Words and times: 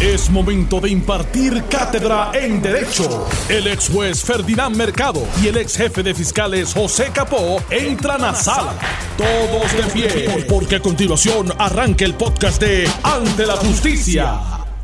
Es 0.00 0.28
momento 0.30 0.80
de 0.80 0.90
impartir 0.90 1.62
cátedra 1.70 2.30
en 2.34 2.60
Derecho. 2.60 3.26
El 3.48 3.66
ex 3.68 3.88
juez 3.88 4.22
Ferdinand 4.22 4.76
Mercado 4.76 5.22
y 5.42 5.48
el 5.48 5.56
ex 5.56 5.76
jefe 5.76 6.02
de 6.02 6.14
fiscales 6.14 6.74
José 6.74 7.10
Capó 7.14 7.58
entran 7.70 8.22
a 8.24 8.34
sala. 8.34 8.74
Todos 9.16 9.72
de 9.72 9.92
pie, 9.92 10.44
porque 10.48 10.76
a 10.76 10.80
continuación 10.80 11.46
arranca 11.58 12.04
el 12.04 12.14
podcast 12.14 12.60
de 12.60 12.86
Ante 13.02 13.46
la 13.46 13.54
Justicia. 13.56 14.34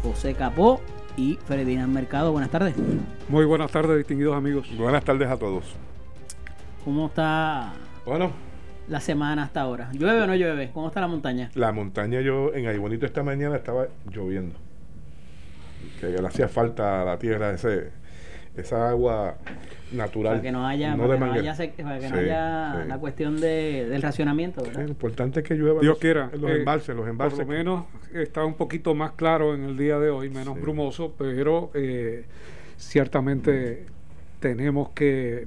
José 0.02 0.34
Capó 0.34 0.80
y 1.16 1.38
Ferdinand 1.46 1.92
Mercado. 1.92 2.32
Buenas 2.32 2.50
tardes. 2.50 2.74
Muy 3.28 3.44
buenas 3.44 3.70
tardes, 3.70 3.98
distinguidos 3.98 4.36
amigos. 4.36 4.68
Buenas 4.78 5.04
tardes 5.04 5.28
a 5.28 5.36
todos. 5.36 5.64
¿Cómo 6.84 7.08
está 7.08 7.74
Bueno, 8.06 8.30
la 8.88 9.00
semana 9.00 9.42
hasta 9.42 9.60
ahora? 9.60 9.90
¿Llueve 9.92 10.22
o 10.22 10.26
no 10.26 10.34
llueve? 10.34 10.70
¿Cómo 10.72 10.86
está 10.88 11.00
la 11.00 11.08
montaña? 11.08 11.50
la 11.54 11.72
montaña 11.72 12.20
yo 12.22 12.54
en 12.54 12.66
Aybonito 12.68 13.04
esta 13.04 13.22
mañana 13.22 13.56
estaba 13.56 13.88
lloviendo. 14.10 14.54
Que 16.00 16.06
le 16.08 16.26
hacía 16.26 16.48
falta 16.48 17.02
a 17.02 17.04
la 17.04 17.18
tierra 17.18 17.50
ese 17.52 17.88
esa 18.56 18.90
agua 18.90 19.36
natural. 19.92 20.32
Para 20.34 20.42
que 20.42 20.52
no 20.52 20.66
haya, 20.66 20.96
no 20.96 21.04
para 21.06 21.12
de 21.14 21.18
que 21.20 21.24
no 21.26 21.32
haya, 21.32 21.54
sec- 21.56 21.82
para 21.82 21.98
que 22.00 22.08
no 22.08 22.16
Sí, 22.16 22.22
haya 22.24 22.80
sí. 22.82 22.88
la 22.88 22.98
cuestión 22.98 23.40
de, 23.40 23.86
del 23.88 24.02
racionamiento, 24.02 24.60
Sí, 24.62 24.66
¿verdad? 24.68 24.82
lo 24.82 24.88
importante 24.88 25.40
es 25.40 25.46
que 25.46 25.54
llueva 25.54 25.80
Dios 25.80 25.92
los, 25.92 25.98
quiera. 25.98 26.30
los 26.38 26.50
eh, 26.50 26.56
embalses, 26.58 26.96
los 26.96 27.08
embalses. 27.08 27.38
Por 27.38 27.46
lo 27.48 27.52
menos 27.58 27.84
está 28.12 28.44
un 28.44 28.54
poquito 28.54 28.94
más 28.94 29.12
claro 29.12 29.54
en 29.54 29.64
el 29.64 29.76
día 29.78 29.98
de 30.00 30.10
hoy, 30.10 30.30
menos 30.30 30.54
Sí. 30.56 30.60
brumoso, 30.60 31.14
pero 31.16 31.70
eh, 31.74 32.24
ciertamente 32.76 33.86
tenemos 34.40 34.90
que 34.90 35.46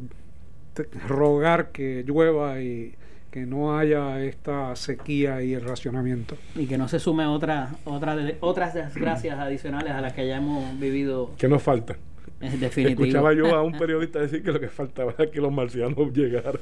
rogar 1.07 1.69
que 1.71 2.03
llueva 2.07 2.61
y 2.61 2.95
que 3.33 3.47
no 3.47 3.75
haya 3.75 4.23
esta 4.23 4.75
sequía 4.75 5.41
y 5.41 5.55
el 5.55 5.61
racionamiento. 5.61 6.37
Y 6.55 6.67
que 6.67 6.77
no 6.77 6.87
se 6.87 6.99
sume 6.99 7.25
otra, 7.25 7.69
otra 7.83 8.15
de- 8.15 8.37
otras 8.41 8.75
desgracias 8.75 9.39
adicionales 9.39 9.91
a 9.91 10.01
las 10.01 10.13
que 10.13 10.27
ya 10.27 10.37
hemos 10.37 10.79
vivido 10.79 11.31
¿Qué 11.39 11.47
nos 11.47 11.63
falta? 11.63 11.95
en 12.39 12.59
definitivo. 12.59 13.01
Escuchaba 13.05 13.33
yo 13.33 13.55
a 13.55 13.63
un 13.63 13.71
periodista 13.75 14.19
decir 14.19 14.43
que 14.43 14.51
lo 14.51 14.59
que 14.59 14.67
faltaba 14.69 15.15
era 15.17 15.31
que 15.31 15.41
los 15.41 15.51
marcianos 15.51 16.13
llegaran. 16.13 16.61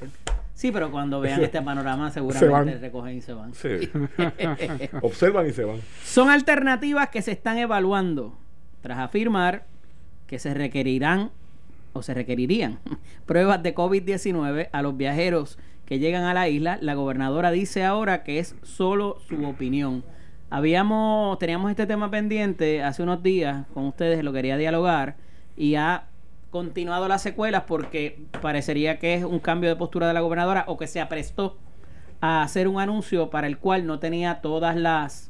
Sí, 0.53 0.72
pero 0.72 0.91
cuando 0.91 1.19
vean 1.19 1.41
este 1.44 1.61
panorama 1.61 2.09
Se 2.09 2.19
seguramente 2.22 2.72
van. 2.75 2.81
recogen 2.81 3.17
y 3.17 3.22
se 3.22 3.33
van. 3.33 3.53
Sí. 3.53 3.89
Observan 5.02 5.47
y 5.47 5.52
se 5.52 5.66
van. 5.66 5.80
Son 6.06 6.30
alternativas 6.30 7.09
que 7.09 7.22
se 7.22 7.31
están 7.33 7.58
evaluando 7.58 8.38
tras 8.81 9.00
afirmar 9.00 9.66
que 10.25 10.39
se 10.39 10.53
requerirán 10.53 11.31
o 11.94 12.02
se 12.02 12.13
requerirían 12.13 12.80
pruebas 13.25 13.61
de 13.61 13.75
COVID-19 13.75 14.69
a 14.72 14.81
los 14.81 14.95
viajeros 14.95 15.59
que 15.92 16.00
llegan 16.00 16.23
a 16.23 16.34
la 16.34 16.47
isla. 16.47 16.78
La 16.80 16.94
gobernadora 16.94 17.52
dice 17.52 17.84
ahora 17.84 18.23
que 18.23 18.39
es 18.39 18.56
solo 18.64 19.17
su 19.28 19.45
opinión. 19.45 20.06
Habíamos, 20.50 21.38
teníamos 21.38 21.70
este 21.70 21.86
tema 21.86 22.09
pendiente 22.09 22.81
hace 22.81 23.03
unos 23.03 23.22
días 23.22 23.66
con 23.73 23.88
ustedes, 23.88 24.23
lo 24.23 24.31
quería 24.31 24.56
dialogar 24.56 25.17
y 25.58 25.75
ha 25.75 26.06
continuado 26.50 27.09
las 27.09 27.22
secuelas 27.22 27.64
porque 27.67 28.22
parecería 28.42 29.00
que 29.00 29.16
es 29.16 29.25
un 29.25 29.39
cambio 29.39 29.69
de 29.69 29.75
postura 29.75 30.08
de 30.08 30.14
la 30.14 30.22
gobernadora 30.22 30.64
o 30.69 30.78
que 30.78 30.88
se 30.88 31.02
aprestó 31.02 31.58
a 32.22 32.42
hacer 32.42 32.69
un 32.69 32.80
anuncio 32.80 33.30
para 33.30 33.47
el 33.47 33.58
cual 33.58 33.86
no 33.86 34.00
tenía 34.00 34.36
todas 34.39 34.78
las 34.78 35.30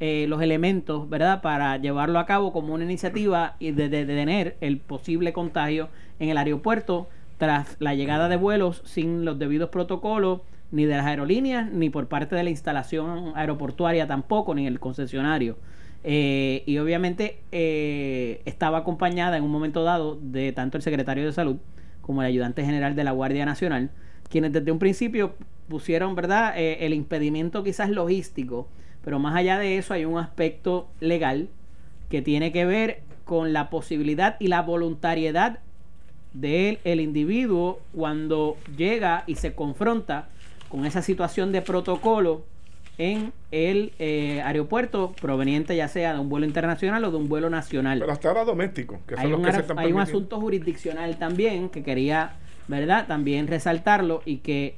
eh, 0.00 0.24
los 0.26 0.40
elementos, 0.40 1.10
¿verdad? 1.10 1.42
Para 1.42 1.76
llevarlo 1.76 2.18
a 2.18 2.24
cabo 2.24 2.50
como 2.54 2.72
una 2.72 2.84
iniciativa 2.84 3.56
y 3.58 3.72
de, 3.72 3.90
de- 3.90 4.06
de 4.06 4.14
tener 4.16 4.56
el 4.62 4.78
posible 4.78 5.34
contagio 5.34 5.90
en 6.18 6.30
el 6.30 6.38
aeropuerto 6.38 7.10
tras 7.38 7.76
la 7.78 7.94
llegada 7.94 8.28
de 8.28 8.36
vuelos 8.36 8.82
sin 8.84 9.24
los 9.24 9.38
debidos 9.38 9.70
protocolos 9.70 10.40
ni 10.70 10.84
de 10.84 10.96
las 10.96 11.06
aerolíneas 11.06 11.70
ni 11.72 11.88
por 11.88 12.08
parte 12.08 12.36
de 12.36 12.42
la 12.42 12.50
instalación 12.50 13.32
aeroportuaria 13.34 14.06
tampoco 14.06 14.54
ni 14.54 14.66
el 14.66 14.80
concesionario. 14.80 15.56
Eh, 16.04 16.62
y 16.66 16.78
obviamente 16.78 17.40
eh, 17.50 18.42
estaba 18.44 18.78
acompañada 18.78 19.36
en 19.36 19.42
un 19.42 19.50
momento 19.50 19.82
dado 19.82 20.18
de 20.20 20.52
tanto 20.52 20.76
el 20.76 20.82
secretario 20.82 21.24
de 21.24 21.32
salud 21.32 21.56
como 22.02 22.22
el 22.22 22.28
ayudante 22.28 22.64
general 22.64 22.94
de 22.94 23.04
la 23.04 23.12
Guardia 23.12 23.44
Nacional, 23.44 23.90
quienes 24.30 24.52
desde 24.52 24.70
un 24.70 24.78
principio 24.78 25.34
pusieron, 25.68 26.14
¿verdad?, 26.14 26.54
Eh, 26.56 26.86
el 26.86 26.94
impedimento 26.94 27.62
quizás 27.62 27.90
logístico, 27.90 28.68
pero 29.04 29.18
más 29.18 29.34
allá 29.34 29.58
de 29.58 29.76
eso 29.78 29.94
hay 29.94 30.04
un 30.04 30.18
aspecto 30.18 30.88
legal 31.00 31.48
que 32.08 32.22
tiene 32.22 32.52
que 32.52 32.64
ver 32.64 33.02
con 33.24 33.52
la 33.52 33.68
posibilidad 33.68 34.36
y 34.40 34.48
la 34.48 34.62
voluntariedad 34.62 35.58
del 36.40 36.78
el 36.84 37.00
individuo 37.00 37.80
cuando 37.94 38.56
llega 38.76 39.24
y 39.26 39.36
se 39.36 39.54
confronta 39.54 40.28
con 40.68 40.84
esa 40.84 41.02
situación 41.02 41.52
de 41.52 41.62
protocolo 41.62 42.42
en 42.98 43.32
el 43.52 43.92
eh, 43.98 44.42
aeropuerto 44.42 45.14
proveniente 45.20 45.76
ya 45.76 45.88
sea 45.88 46.14
de 46.14 46.18
un 46.18 46.28
vuelo 46.28 46.46
internacional 46.46 47.04
o 47.04 47.10
de 47.10 47.16
un 47.16 47.28
vuelo 47.28 47.48
nacional 47.48 48.00
Pero 48.00 48.12
hasta 48.12 48.28
ahora 48.28 48.44
doméstico, 48.44 48.98
que 49.06 49.14
son 49.14 49.24
hay 49.24 49.30
los 49.30 49.38
un, 49.38 49.44
que 49.46 49.52
se 49.52 49.60
están 49.60 49.78
hay 49.78 49.92
un 49.92 50.00
asunto 50.00 50.40
jurisdiccional 50.40 51.16
también 51.16 51.68
que 51.68 51.82
quería, 51.84 52.32
¿verdad? 52.66 53.06
También 53.06 53.46
resaltarlo 53.46 54.22
y 54.24 54.38
que 54.38 54.76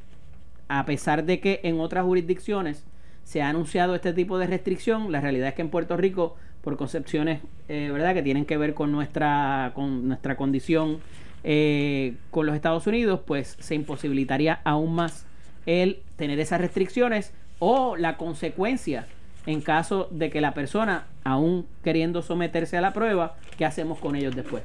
a 0.69 0.84
pesar 0.84 1.25
de 1.25 1.41
que 1.41 1.60
en 1.65 1.81
otras 1.81 2.04
jurisdicciones 2.04 2.84
se 3.25 3.42
ha 3.42 3.48
anunciado 3.48 3.94
este 3.94 4.12
tipo 4.12 4.38
de 4.38 4.47
restricción, 4.47 5.10
la 5.10 5.21
realidad 5.21 5.48
es 5.48 5.54
que 5.54 5.62
en 5.62 5.71
Puerto 5.71 5.97
Rico, 5.97 6.37
por 6.62 6.77
concepciones, 6.77 7.41
eh, 7.69 7.91
¿verdad? 7.92 8.15
Que 8.15 8.22
tienen 8.22 8.44
que 8.44 8.56
ver 8.56 8.75
con 8.75 8.92
nuestra, 8.92 9.72
con 9.75 10.06
nuestra 10.06 10.37
condición 10.37 10.98
eh, 11.45 12.15
con 12.31 12.47
los 12.47 12.55
Estados 12.55 12.87
Unidos, 12.87 13.21
pues 13.27 13.56
se 13.61 13.75
imposibilitaría 13.75 14.61
aún 14.65 14.95
más 14.95 15.27
el 15.67 16.01
tener 16.17 16.39
esas 16.41 16.61
restricciones 16.61 17.33
o 17.59 17.97
la 17.97 18.17
consecuencia 18.17 19.06
en 19.47 19.61
caso 19.61 20.09
de 20.11 20.31
que 20.31 20.41
la 20.41 20.55
persona, 20.55 21.06
aún 21.25 21.67
queriendo 21.83 22.23
someterse 22.23 22.77
a 22.77 22.81
la 22.81 22.93
prueba, 22.93 23.37
¿qué 23.56 23.65
hacemos 23.65 23.99
con 23.99 24.17
ellos 24.17 24.37
después? 24.37 24.62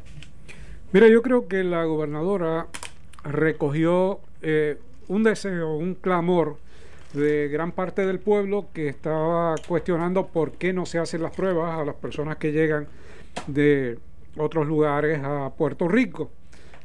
Mira, 0.91 1.07
yo 1.07 1.21
creo 1.21 1.47
que 1.47 1.63
la 1.63 1.83
gobernadora 1.85 2.67
recogió 3.23 4.19
eh, 4.41 4.77
un 5.07 5.23
deseo, 5.23 5.75
un 5.75 5.95
clamor 5.95 6.57
de 7.13 7.47
gran 7.47 7.71
parte 7.71 8.05
del 8.05 8.19
pueblo 8.19 8.67
que 8.73 8.89
estaba 8.89 9.55
cuestionando 9.67 10.27
por 10.27 10.53
qué 10.53 10.73
no 10.73 10.85
se 10.85 10.99
hacen 10.99 11.21
las 11.21 11.35
pruebas 11.35 11.79
a 11.79 11.85
las 11.85 11.95
personas 11.95 12.37
que 12.37 12.51
llegan 12.51 12.87
de 13.47 13.97
otros 14.37 14.67
lugares 14.67 15.21
a 15.23 15.51
Puerto 15.57 15.87
Rico. 15.87 16.29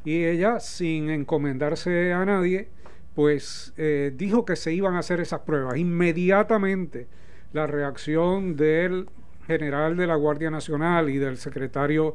Y 0.05 0.25
ella, 0.25 0.61
sin 0.61 1.11
encomendarse 1.11 2.12
a 2.12 2.25
nadie, 2.25 2.69
pues 3.15 3.75
eh, 3.77 4.12
dijo 4.16 4.44
que 4.44 4.56
se 4.56 4.72
iban 4.72 4.94
a 4.94 5.00
hacer 5.00 5.21
esas 5.21 5.41
pruebas. 5.41 5.77
Inmediatamente 5.77 7.06
la 7.53 7.66
reacción 7.66 8.56
del 8.56 9.09
general 9.47 9.97
de 9.97 10.06
la 10.06 10.15
Guardia 10.15 10.50
Nacional 10.50 11.10
y 11.10 11.19
del 11.19 11.37
secretario 11.37 12.15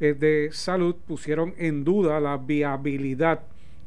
eh, 0.00 0.14
de 0.14 0.50
Salud 0.52 0.96
pusieron 1.06 1.54
en 1.56 1.84
duda 1.84 2.20
la 2.20 2.36
viabilidad 2.36 3.40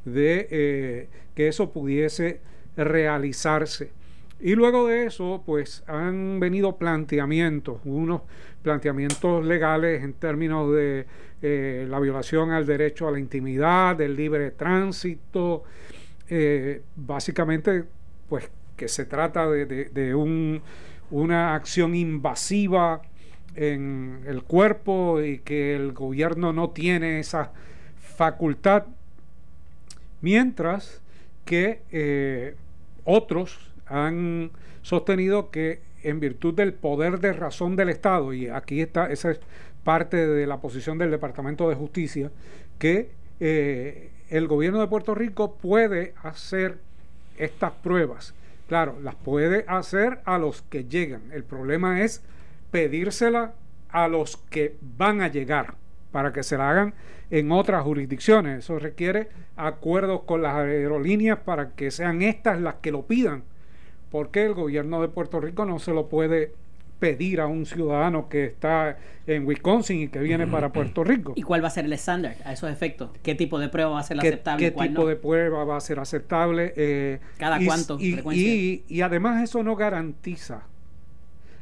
de 0.06 0.48
eh, 0.50 1.10
que 1.36 1.48
eso 1.48 1.72
pudiese 1.72 2.42
realizarse. 2.76 3.92
Y 4.40 4.54
luego 4.56 4.88
de 4.88 5.06
eso, 5.08 5.42
pues 5.46 5.84
han 5.88 6.40
venido 6.40 6.78
planteamientos, 6.78 7.80
unos 7.86 8.22
planteamientos 8.62 9.44
legales 9.44 10.04
en 10.04 10.14
términos 10.14 10.72
de 10.76 11.08
eh, 11.42 11.88
la 11.90 12.00
violación 12.00 12.52
al 12.52 12.66
derecho 12.66 13.08
a 13.08 13.12
la 13.12 13.20
intimidad, 13.20 13.96
del 13.96 14.16
libre 14.16 14.52
tránsito, 14.52 15.64
eh, 16.30 16.82
básicamente, 16.96 17.86
pues 18.30 18.50
que 18.76 18.88
se 18.88 19.06
trata 19.06 19.50
de, 19.50 19.66
de- 19.66 20.14
un- 20.16 20.62
una 21.10 21.56
acción 21.56 21.96
invasiva 21.96 23.02
en 23.56 24.22
el 24.28 24.44
cuerpo 24.44 25.22
y 25.22 25.40
que 25.40 25.76
el 25.76 25.94
gobierno 25.94 26.54
no 26.54 26.70
tiene 26.72 27.20
esa 27.20 27.52
facultad, 28.00 28.84
mientras 30.22 31.02
que 31.46 31.82
eh, 31.92 32.56
otros 33.06 33.72
han 33.90 34.52
sostenido 34.82 35.50
que 35.52 35.82
en 36.04 36.20
virtud 36.20 36.54
del 36.54 36.74
poder 36.74 37.20
de 37.20 37.34
razón 37.34 37.76
del 37.76 37.90
Estado, 37.90 38.34
y 38.34 38.48
aquí 38.48 38.82
está, 38.82 39.12
esa 39.12 39.32
es 39.32 39.40
parte 39.84 40.28
de 40.28 40.48
la 40.48 40.58
posición 40.58 40.98
del 40.98 41.12
Departamento 41.12 41.70
de 41.70 41.76
Justicia, 41.76 42.32
que 42.78 43.10
eh, 43.40 44.12
el 44.30 44.48
gobierno 44.48 44.80
de 44.80 44.88
Puerto 44.88 45.16
Rico 45.16 45.56
puede 45.56 46.14
hacer 46.24 46.78
estas 47.38 47.72
pruebas. 47.72 48.34
Claro, 48.68 48.98
las 49.02 49.16
puede 49.16 49.64
hacer 49.68 50.20
a 50.26 50.38
los 50.38 50.62
que 50.64 50.86
llegan. 50.86 51.22
El 51.32 51.44
problema 51.44 52.02
es 52.02 52.22
pedírsela 52.72 53.54
a 53.90 54.08
los 54.08 54.38
que 54.38 54.76
van 54.98 55.22
a 55.22 55.30
llegar 55.30 55.76
para 56.12 56.34
que 56.34 56.44
se 56.44 56.58
la 56.58 56.70
hagan 56.70 56.94
en 57.30 57.52
otras 57.52 57.84
jurisdicciones. 57.84 58.60
Eso 58.60 58.80
requiere 58.80 59.30
acuerdos 59.56 60.24
con 60.24 60.42
las 60.42 60.56
aerolíneas 60.56 61.40
para 61.40 61.72
que 61.72 61.92
sean 61.92 62.22
estas 62.22 62.60
las 62.60 62.76
que 62.76 62.92
lo 62.92 63.04
pidan, 63.04 63.44
porque 64.12 64.44
el 64.46 64.54
gobierno 64.54 65.02
de 65.02 65.08
Puerto 65.10 65.40
Rico 65.40 65.66
no 65.66 65.80
se 65.80 65.92
lo 65.94 66.08
puede 66.08 66.52
pedir 67.00 67.42
a 67.42 67.46
un 67.48 67.66
ciudadano 67.68 68.28
que 68.28 68.46
está 68.46 68.98
en 69.28 69.46
Wisconsin 69.46 70.02
y 70.02 70.08
que 70.08 70.18
viene 70.20 70.48
para 70.48 70.72
Puerto 70.74 71.04
Rico. 71.04 71.34
¿Y 71.36 71.44
cuál 71.44 71.64
va 71.64 71.68
a 71.68 71.72
ser 71.72 71.86
el 71.86 71.94
estándar 71.94 72.36
a 72.44 72.54
esos 72.54 72.72
efectos? 72.72 73.12
¿Qué 73.22 73.36
tipo 73.36 73.60
de 73.60 73.70
prueba 73.70 73.92
va 73.92 74.00
a 74.00 74.04
ser 74.04 74.18
¿Qué, 74.18 74.30
aceptable 74.30 74.64
qué 74.66 74.68
y 74.70 74.72
cuál 74.72 74.90
tipo 74.90 75.02
no? 75.04 75.08
de 75.08 75.16
prueba 75.16 75.64
va 75.64 75.78
a 75.78 75.82
ser 75.82 76.00
aceptable? 76.00 76.74
Eh, 76.76 77.20
¿Cada 77.38 77.62
y- 77.62 77.66
cuánto? 77.68 77.98
Y, 78.00 78.14
frecuencia? 78.14 78.48
y- 78.54 78.84
y 78.88 79.02
además 79.02 79.44
eso 79.44 79.62
no 79.62 79.76
garantiza 79.76 80.64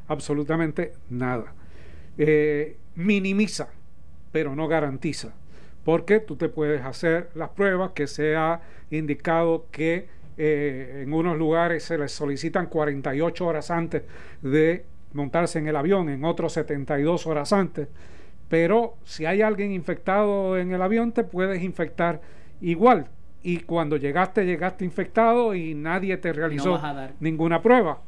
absolutamente 0.08 0.94
nada. 1.10 1.54
eh, 2.18 2.78
minimiza, 2.96 3.68
pero 4.32 4.56
no 4.56 4.70
garantiza. 4.70 5.34
Porque 5.84 6.22
tú 6.22 6.38
te 6.38 6.48
puedes 6.48 6.82
hacer 6.86 7.30
las 7.36 7.50
pruebas 7.50 7.92
que 7.92 8.08
se 8.08 8.38
ha 8.38 8.62
indicado 8.90 9.66
que 9.70 10.08
eh, 10.38 11.02
en 11.04 11.14
unos 11.14 11.38
lugares 11.38 11.84
se 11.84 11.98
les 11.98 12.12
solicitan 12.12 12.68
48 12.68 13.46
horas 13.46 13.72
antes 13.72 14.04
de 14.42 14.86
montarse 15.14 15.60
en 15.60 15.68
el 15.68 15.76
avión, 15.76 16.10
en 16.10 16.26
otros 16.26 16.54
72 16.54 17.26
horas 17.28 17.54
antes. 17.54 17.88
Pero 18.50 18.96
si 19.04 19.26
hay 19.26 19.42
alguien 19.42 19.72
infectado 19.72 20.58
en 20.58 20.72
el 20.72 20.82
avión, 20.82 21.12
te 21.12 21.24
puedes 21.24 21.64
infectar 21.64 22.22
igual. 22.62 23.08
Y 23.42 23.60
cuando 23.60 23.98
llegaste, 23.98 24.46
llegaste 24.46 24.86
infectado 24.86 25.56
y 25.56 25.74
nadie 25.74 26.18
te 26.18 26.34
realizó 26.34 26.80
ninguna 27.20 27.62
prueba. 27.62 28.02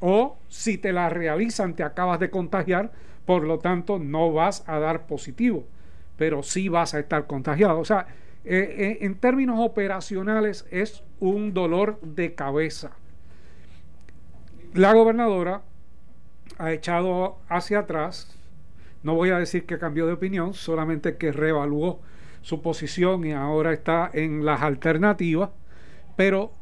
O 0.00 0.36
si 0.48 0.78
te 0.78 0.92
la 0.92 1.08
realizan, 1.08 1.74
te 1.74 1.84
acabas 1.84 2.18
de 2.18 2.30
contagiar, 2.30 2.90
por 3.24 3.44
lo 3.44 3.58
tanto 3.60 3.98
no 3.98 4.32
vas 4.32 4.64
a 4.66 4.78
dar 4.80 5.06
positivo, 5.06 5.64
pero 6.16 6.42
sí 6.42 6.68
vas 6.68 6.94
a 6.94 6.98
estar 6.98 7.26
contagiado. 7.26 7.78
O 7.78 7.84
sea, 7.84 8.06
eh, 8.44 8.74
eh, 8.78 8.98
en 9.02 9.14
términos 9.14 9.56
operacionales 9.60 10.66
es 10.70 11.04
un 11.20 11.54
dolor 11.54 12.00
de 12.00 12.34
cabeza. 12.34 12.92
La 14.74 14.92
gobernadora 14.92 15.62
ha 16.58 16.72
echado 16.72 17.38
hacia 17.48 17.80
atrás, 17.80 18.36
no 19.02 19.14
voy 19.14 19.30
a 19.30 19.38
decir 19.38 19.64
que 19.64 19.78
cambió 19.78 20.06
de 20.06 20.14
opinión, 20.14 20.54
solamente 20.54 21.16
que 21.16 21.32
reevaluó 21.32 22.00
su 22.40 22.62
posición 22.62 23.24
y 23.24 23.32
ahora 23.32 23.72
está 23.72 24.10
en 24.12 24.44
las 24.44 24.62
alternativas, 24.62 25.50
pero 26.16 26.52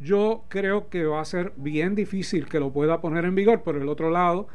yo 0.00 0.44
creo 0.48 0.88
que 0.88 1.04
va 1.04 1.20
a 1.20 1.24
ser 1.24 1.52
bien 1.56 1.94
difícil 1.94 2.48
que 2.48 2.60
lo 2.60 2.72
pueda 2.72 3.00
poner 3.00 3.24
en 3.24 3.34
vigor. 3.34 3.62
Por 3.62 3.76
el 3.76 3.88
otro 3.88 4.10
lado, 4.10 4.48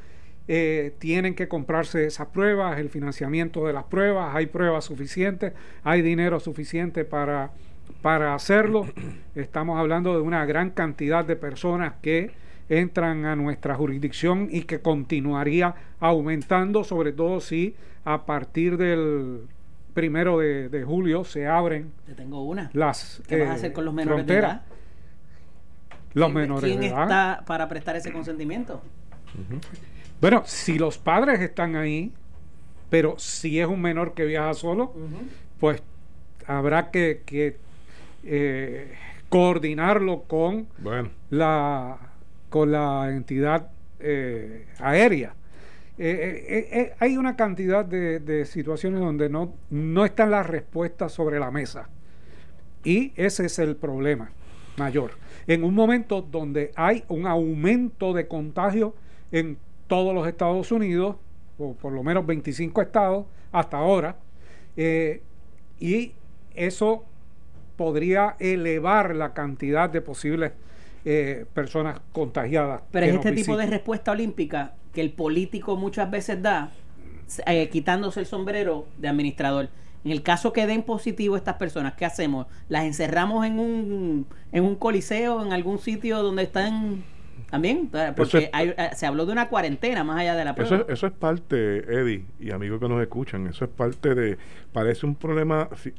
eh, 0.48 0.94
tienen 1.00 1.36
que 1.36 1.48
comprarse 1.48 2.06
esas 2.06 2.28
pruebas, 2.28 2.78
el 2.80 2.90
financiamiento 2.90 3.66
de 3.66 3.74
las 3.74 3.86
pruebas, 3.86 4.36
hay 4.36 4.48
pruebas 4.48 4.86
suficientes, 4.86 5.54
hay 5.84 6.02
dinero 6.02 6.40
suficiente 6.40 7.06
para, 7.06 7.52
para 8.02 8.36
hacerlo. 8.36 8.88
Estamos 9.36 9.80
hablando 9.80 10.14
de 10.14 10.22
una 10.22 10.46
gran 10.46 10.72
cantidad 10.72 11.24
de 11.24 11.38
personas 11.38 11.94
que 12.02 12.32
entran 12.68 13.26
a 13.26 13.36
nuestra 13.36 13.76
jurisdicción 13.76 14.50
y 14.52 14.64
que 14.64 14.82
continuaría 14.82 15.76
aumentando, 16.00 16.84
sobre 16.84 17.14
todo 17.14 17.40
si 17.40 17.76
a 18.04 18.26
partir 18.26 18.78
del 18.78 19.48
primero 19.94 20.40
de, 20.40 20.84
julio 20.86 21.24
se 21.24 21.48
abren 21.48 21.92
Te 22.06 22.16
tengo 22.16 22.44
una. 22.44 22.70
las 22.74 23.22
¿Qué 23.28 23.40
vas 23.40 23.50
a 23.50 23.54
hacer 23.54 23.74
con 23.74 23.86
los 23.86 23.94
menores 23.94 24.26
de 24.26 24.38
edad? 24.38 24.64
Los 26.14 26.32
menores 26.32 26.70
¿Quién 26.70 26.84
está 26.84 27.44
para 27.46 27.68
prestar 27.70 27.96
ese 27.96 28.12
consentimiento? 28.12 28.82
Bueno, 30.24 30.44
si 30.46 30.80
los 30.80 30.98
padres 30.98 31.42
están 31.42 31.76
ahí, 31.76 32.14
pero 32.90 33.16
si 33.20 33.60
es 33.60 33.68
un 33.68 33.82
menor 33.82 34.14
que 34.14 34.24
viaja 34.24 34.54
solo, 34.54 34.94
pues 35.60 35.84
habrá 36.48 36.92
que, 36.92 37.58
eh, 38.24 38.94
coordinarlo 39.28 40.22
con 40.22 40.68
la 41.30 41.98
con 42.50 42.72
la 42.72 43.10
entidad 43.10 43.70
eh, 44.00 44.66
aérea. 44.80 45.36
Eh, 45.98 46.94
hay 47.00 47.18
una 47.18 47.36
cantidad 47.36 47.84
de, 47.84 48.22
de, 48.22 48.46
situaciones 48.46 49.02
donde 49.02 49.28
no, 49.28 49.54
no 49.72 50.06
están 50.06 50.32
las 50.32 50.48
respuestas 50.48 51.12
sobre 51.12 51.38
la 51.38 51.52
mesa. 51.52 51.90
Y 52.86 53.12
ese 53.18 53.48
es 53.48 53.60
el 53.60 53.76
problema 53.76 54.32
mayor 54.78 55.12
en 55.48 55.66
un 55.66 55.76
momento 55.76 56.22
donde 56.22 56.72
hay 56.78 57.04
un 57.10 57.28
aumento 57.28 58.14
de 58.14 58.26
contagio 58.30 58.96
en 59.30 59.58
todos 59.94 60.16
los 60.16 60.28
Estados 60.28 60.72
Unidos, 60.72 61.18
o 61.60 61.74
por 61.76 61.94
lo 61.94 62.02
menos 62.02 62.26
25 62.26 62.82
estados 62.82 63.28
hasta 63.52 63.78
ahora, 63.78 64.16
eh, 64.76 65.22
y 65.80 66.14
eso 66.56 67.06
podría 67.76 68.36
elevar 68.40 69.16
la 69.16 69.36
cantidad 69.36 69.92
de 69.92 70.02
posibles 70.02 70.54
eh, 71.06 71.46
personas 71.54 72.02
contagiadas. 72.12 72.82
Pero 72.90 73.06
es 73.06 73.14
este 73.14 73.34
tipo 73.34 73.56
de 73.56 73.68
respuesta 73.68 74.14
olímpica 74.14 74.74
que 74.96 75.02
el 75.02 75.12
político 75.12 75.76
muchas 75.76 76.10
veces 76.10 76.42
da, 76.42 76.72
eh, 77.46 77.70
quitándose 77.70 78.22
el 78.22 78.26
sombrero 78.26 78.88
de 78.98 79.10
administrador. 79.10 79.70
En 80.04 80.10
el 80.10 80.24
caso 80.24 80.54
que 80.54 80.66
den 80.66 80.82
positivo 80.82 81.38
estas 81.38 81.58
personas, 81.58 81.94
¿qué 81.94 82.06
hacemos? 82.06 82.48
¿Las 82.68 82.86
encerramos 82.86 83.46
en 83.46 83.60
un, 83.60 84.26
en 84.52 84.64
un 84.64 84.76
coliseo, 84.76 85.46
en 85.46 85.54
algún 85.54 85.78
sitio 85.78 86.24
donde 86.24 86.42
están 86.42 87.04
también? 87.54 87.92
Porque 88.18 88.50
eh, 88.52 88.90
se 88.96 89.06
habló 89.06 89.28
de 89.28 89.32
una 89.32 89.48
cuarentena 89.48 90.04
más 90.04 90.20
allá 90.20 90.34
de 90.34 90.44
la 90.44 90.56
prueba. 90.56 90.76
Eso, 90.76 90.90
eso 90.90 91.06
es 91.06 91.14
parte, 91.14 91.86
Eddie, 91.88 92.26
y 92.40 92.50
amigos 92.50 92.80
que 92.80 92.90
nos 92.90 93.00
escuchan, 93.00 93.46
eso 93.46 93.66
es 93.66 93.70
parte 93.70 94.16
de, 94.16 94.40
parece 94.72 95.06
un 95.06 95.14
problema, 95.14 95.70
si, 95.76 95.94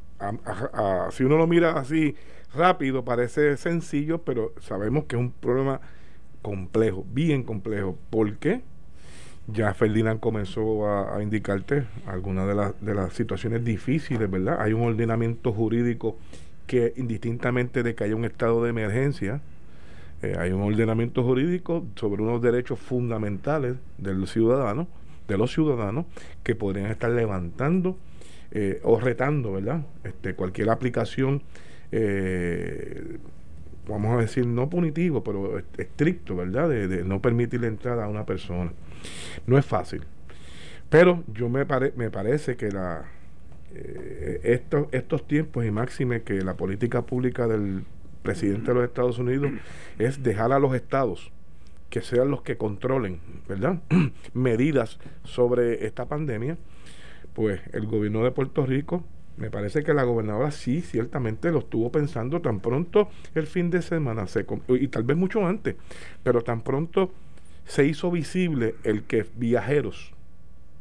si 1.11 1.23
uno 1.23 1.37
lo 1.37 1.47
mira 1.47 1.79
así 1.79 2.13
rápido, 2.53 3.05
parece 3.05 3.55
sencillo, 3.55 4.21
pero 4.21 4.51
sabemos 4.59 5.05
que 5.05 5.15
es 5.15 5.21
un 5.21 5.31
problema 5.31 5.79
complejo, 6.41 7.05
bien 7.09 7.43
complejo. 7.43 7.97
¿Por 8.09 8.35
qué? 8.35 8.61
ya 9.47 9.73
Ferdinand 9.73 10.19
comenzó 10.19 10.89
a, 10.89 11.23
indicarte 11.23 11.85
algunas 12.05 12.49
de, 12.49 12.55
las 12.55 12.81
de 12.81 12.95
las 12.95 13.13
situaciones 13.13 13.63
difíciles, 13.63 14.29
¿verdad? 14.29 14.57
Hay 14.59 14.73
un 14.73 14.81
ordenamiento 14.81 15.53
jurídico 15.53 16.17
que 16.67 16.91
indistintamente 16.97 17.81
de 17.81 17.95
que 17.95 18.03
haya 18.03 18.15
un 18.17 18.25
estado 18.25 18.61
de 18.61 18.71
emergencia, 18.71 19.39
eh, 20.21 20.35
hay 20.37 20.51
un 20.51 20.61
ordenamiento 20.61 21.23
jurídico 21.23 21.85
sobre 21.95 22.21
unos 22.21 22.41
derechos 22.41 22.79
fundamentales 22.79 23.75
del 23.97 24.27
ciudadano, 24.27 24.87
de 25.27 25.37
los 25.37 25.51
ciudadanos, 25.51 26.05
que 26.43 26.55
podrían 26.55 26.87
estar 26.87 27.11
levantando 27.11 27.97
eh, 28.51 28.79
o 28.83 28.99
retando, 28.99 29.53
¿verdad? 29.53 29.85
Este, 30.03 30.33
cualquier 30.35 30.69
aplicación, 30.69 31.43
eh, 31.91 33.17
vamos 33.87 34.17
a 34.17 34.21
decir, 34.21 34.47
no 34.47 34.69
punitivo, 34.69 35.23
pero 35.23 35.61
estricto, 35.77 36.35
¿verdad? 36.35 36.69
De, 36.69 36.87
de 36.87 37.03
no 37.03 37.21
permitir 37.21 37.61
la 37.61 37.67
entrada 37.67 38.05
a 38.05 38.07
una 38.07 38.25
persona. 38.25 38.71
No 39.45 39.57
es 39.57 39.65
fácil. 39.65 40.03
Pero 40.89 41.23
yo 41.33 41.49
me, 41.49 41.65
me 41.95 42.09
parece 42.09 42.55
que 42.55 42.71
la, 42.71 43.05
estos, 44.43 44.87
estos 44.91 45.27
tiempos 45.27 45.65
y 45.65 45.71
máxime 45.71 46.21
que 46.21 46.35
la 46.41 46.53
política 46.53 47.01
pública 47.01 47.47
del 47.47 47.83
presidente 48.25 48.67
de 48.67 48.73
los 48.73 48.83
Estados 48.83 49.19
Unidos 49.19 49.51
es 49.97 50.21
dejar 50.21 50.51
a 50.51 50.59
los 50.59 50.75
estados 50.75 51.31
que 51.89 52.01
sean 52.01 52.29
los 52.29 52.41
que 52.41 52.57
controlen, 52.57 53.21
¿verdad? 53.47 53.79
medidas 54.33 54.99
sobre 55.23 55.85
esta 55.85 56.05
pandemia, 56.05 56.57
pues 57.33 57.61
el 57.71 57.85
gobierno 57.85 58.23
de 58.25 58.31
Puerto 58.31 58.65
Rico, 58.65 59.05
me 59.37 59.49
parece 59.49 59.83
que 59.83 59.93
la 59.93 60.03
gobernadora 60.03 60.51
sí, 60.51 60.81
ciertamente 60.81 61.51
lo 61.51 61.59
estuvo 61.59 61.91
pensando 61.91 62.41
tan 62.41 62.59
pronto 62.59 63.09
el 63.33 63.47
fin 63.47 63.69
de 63.69 63.81
semana, 63.81 64.27
se, 64.27 64.45
y 64.67 64.87
tal 64.87 65.03
vez 65.03 65.15
mucho 65.15 65.45
antes, 65.45 65.75
pero 66.23 66.41
tan 66.41 66.61
pronto 66.61 67.11
se 67.65 67.85
hizo 67.85 68.11
visible 68.11 68.75
el 68.83 69.03
que 69.03 69.25
viajeros, 69.35 70.13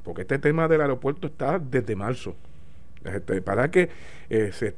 porque 0.02 0.22
este 0.22 0.38
tema 0.38 0.68
del 0.68 0.80
aeropuerto 0.80 1.26
está 1.26 1.58
desde 1.58 1.96
marzo, 1.96 2.36
este, 3.04 3.42
para 3.42 3.70
que 3.70 3.90
eh, 4.30 4.50
se, 4.52 4.74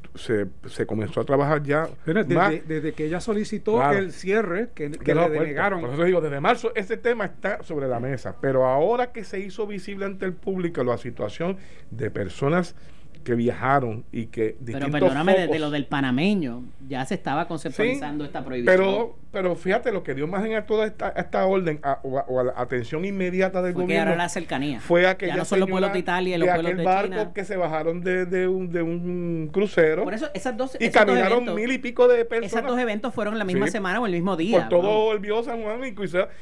se, 0.66 0.86
comenzó 0.86 1.20
a 1.20 1.24
trabajar 1.24 1.62
ya. 1.62 1.88
desde, 2.04 2.92
que 2.92 3.06
ella 3.06 3.20
solicitó 3.20 3.90
el 3.92 4.12
cierre, 4.12 4.70
que, 4.74 4.88
le 4.88 5.28
denegaron. 5.30 5.80
Por 5.80 5.90
eso 5.90 6.04
digo, 6.04 6.20
desde 6.20 6.40
marzo 6.40 6.72
ese 6.74 6.96
tema 6.96 7.26
está 7.26 7.62
sobre 7.62 7.86
la 7.86 8.00
mesa, 8.00 8.36
pero 8.40 8.66
ahora 8.66 9.12
que 9.12 9.24
se 9.24 9.38
hizo 9.38 9.66
visible 9.66 10.06
ante 10.06 10.26
el 10.26 10.32
público 10.32 10.82
la 10.82 10.98
situación 10.98 11.56
de 11.90 12.10
personas 12.10 12.74
que 13.26 13.34
viajaron 13.34 14.04
y 14.12 14.26
que 14.26 14.56
pero 14.64 14.88
perdóname 14.88 15.36
desde 15.36 15.58
lo 15.58 15.70
del 15.70 15.86
panameño 15.86 16.62
ya 16.86 17.04
se 17.04 17.14
estaba 17.14 17.48
conceptualizando 17.48 18.24
esta 18.24 18.44
prohibición 18.44 18.76
pero 18.76 19.16
pero 19.36 19.54
fíjate 19.54 19.92
lo 19.92 20.02
que 20.02 20.14
dio 20.14 20.26
más 20.26 20.46
en 20.46 20.64
toda 20.64 20.86
esta, 20.86 21.10
esta 21.10 21.44
orden 21.44 21.78
o, 22.02 22.40
a 22.40 22.42
la 22.42 22.54
atención 22.56 23.04
inmediata 23.04 23.60
del 23.60 23.74
gobierno 23.74 24.12
que 24.12 24.16
la 24.16 24.30
cercanía. 24.30 24.80
fue 24.80 25.06
aquella 25.06 25.34
ya 25.34 25.38
no 25.40 25.44
son 25.44 25.60
los 25.60 25.68
pueblos 25.68 25.92
de 25.92 25.98
Italia 25.98 26.36
y 26.36 26.38
los 26.38 26.48
pueblos 26.48 26.74
de 26.78 26.82
barco 26.82 27.34
que 27.34 27.44
se 27.44 27.54
bajaron 27.54 28.00
de, 28.00 28.24
de, 28.24 28.48
un, 28.48 28.72
de 28.72 28.80
un 28.80 29.50
crucero 29.52 30.04
por 30.04 30.14
eso 30.14 30.30
esas 30.32 30.56
dos 30.56 30.78
y 30.80 30.88
caminaron 30.88 31.54
mil 31.54 31.70
y 31.70 31.76
pico 31.76 32.08
de 32.08 32.24
personas. 32.24 32.50
esos 32.50 32.66
dos 32.66 32.80
eventos 32.80 33.12
fueron 33.12 33.38
la 33.38 33.44
misma 33.44 33.66
semana 33.66 34.00
o 34.00 34.06
el 34.06 34.12
mismo 34.12 34.38
día 34.38 34.70
por 34.70 34.80
todo 34.80 35.12
el 35.12 35.18
Viejo 35.18 35.42
San 35.42 35.62
Juan 35.62 35.82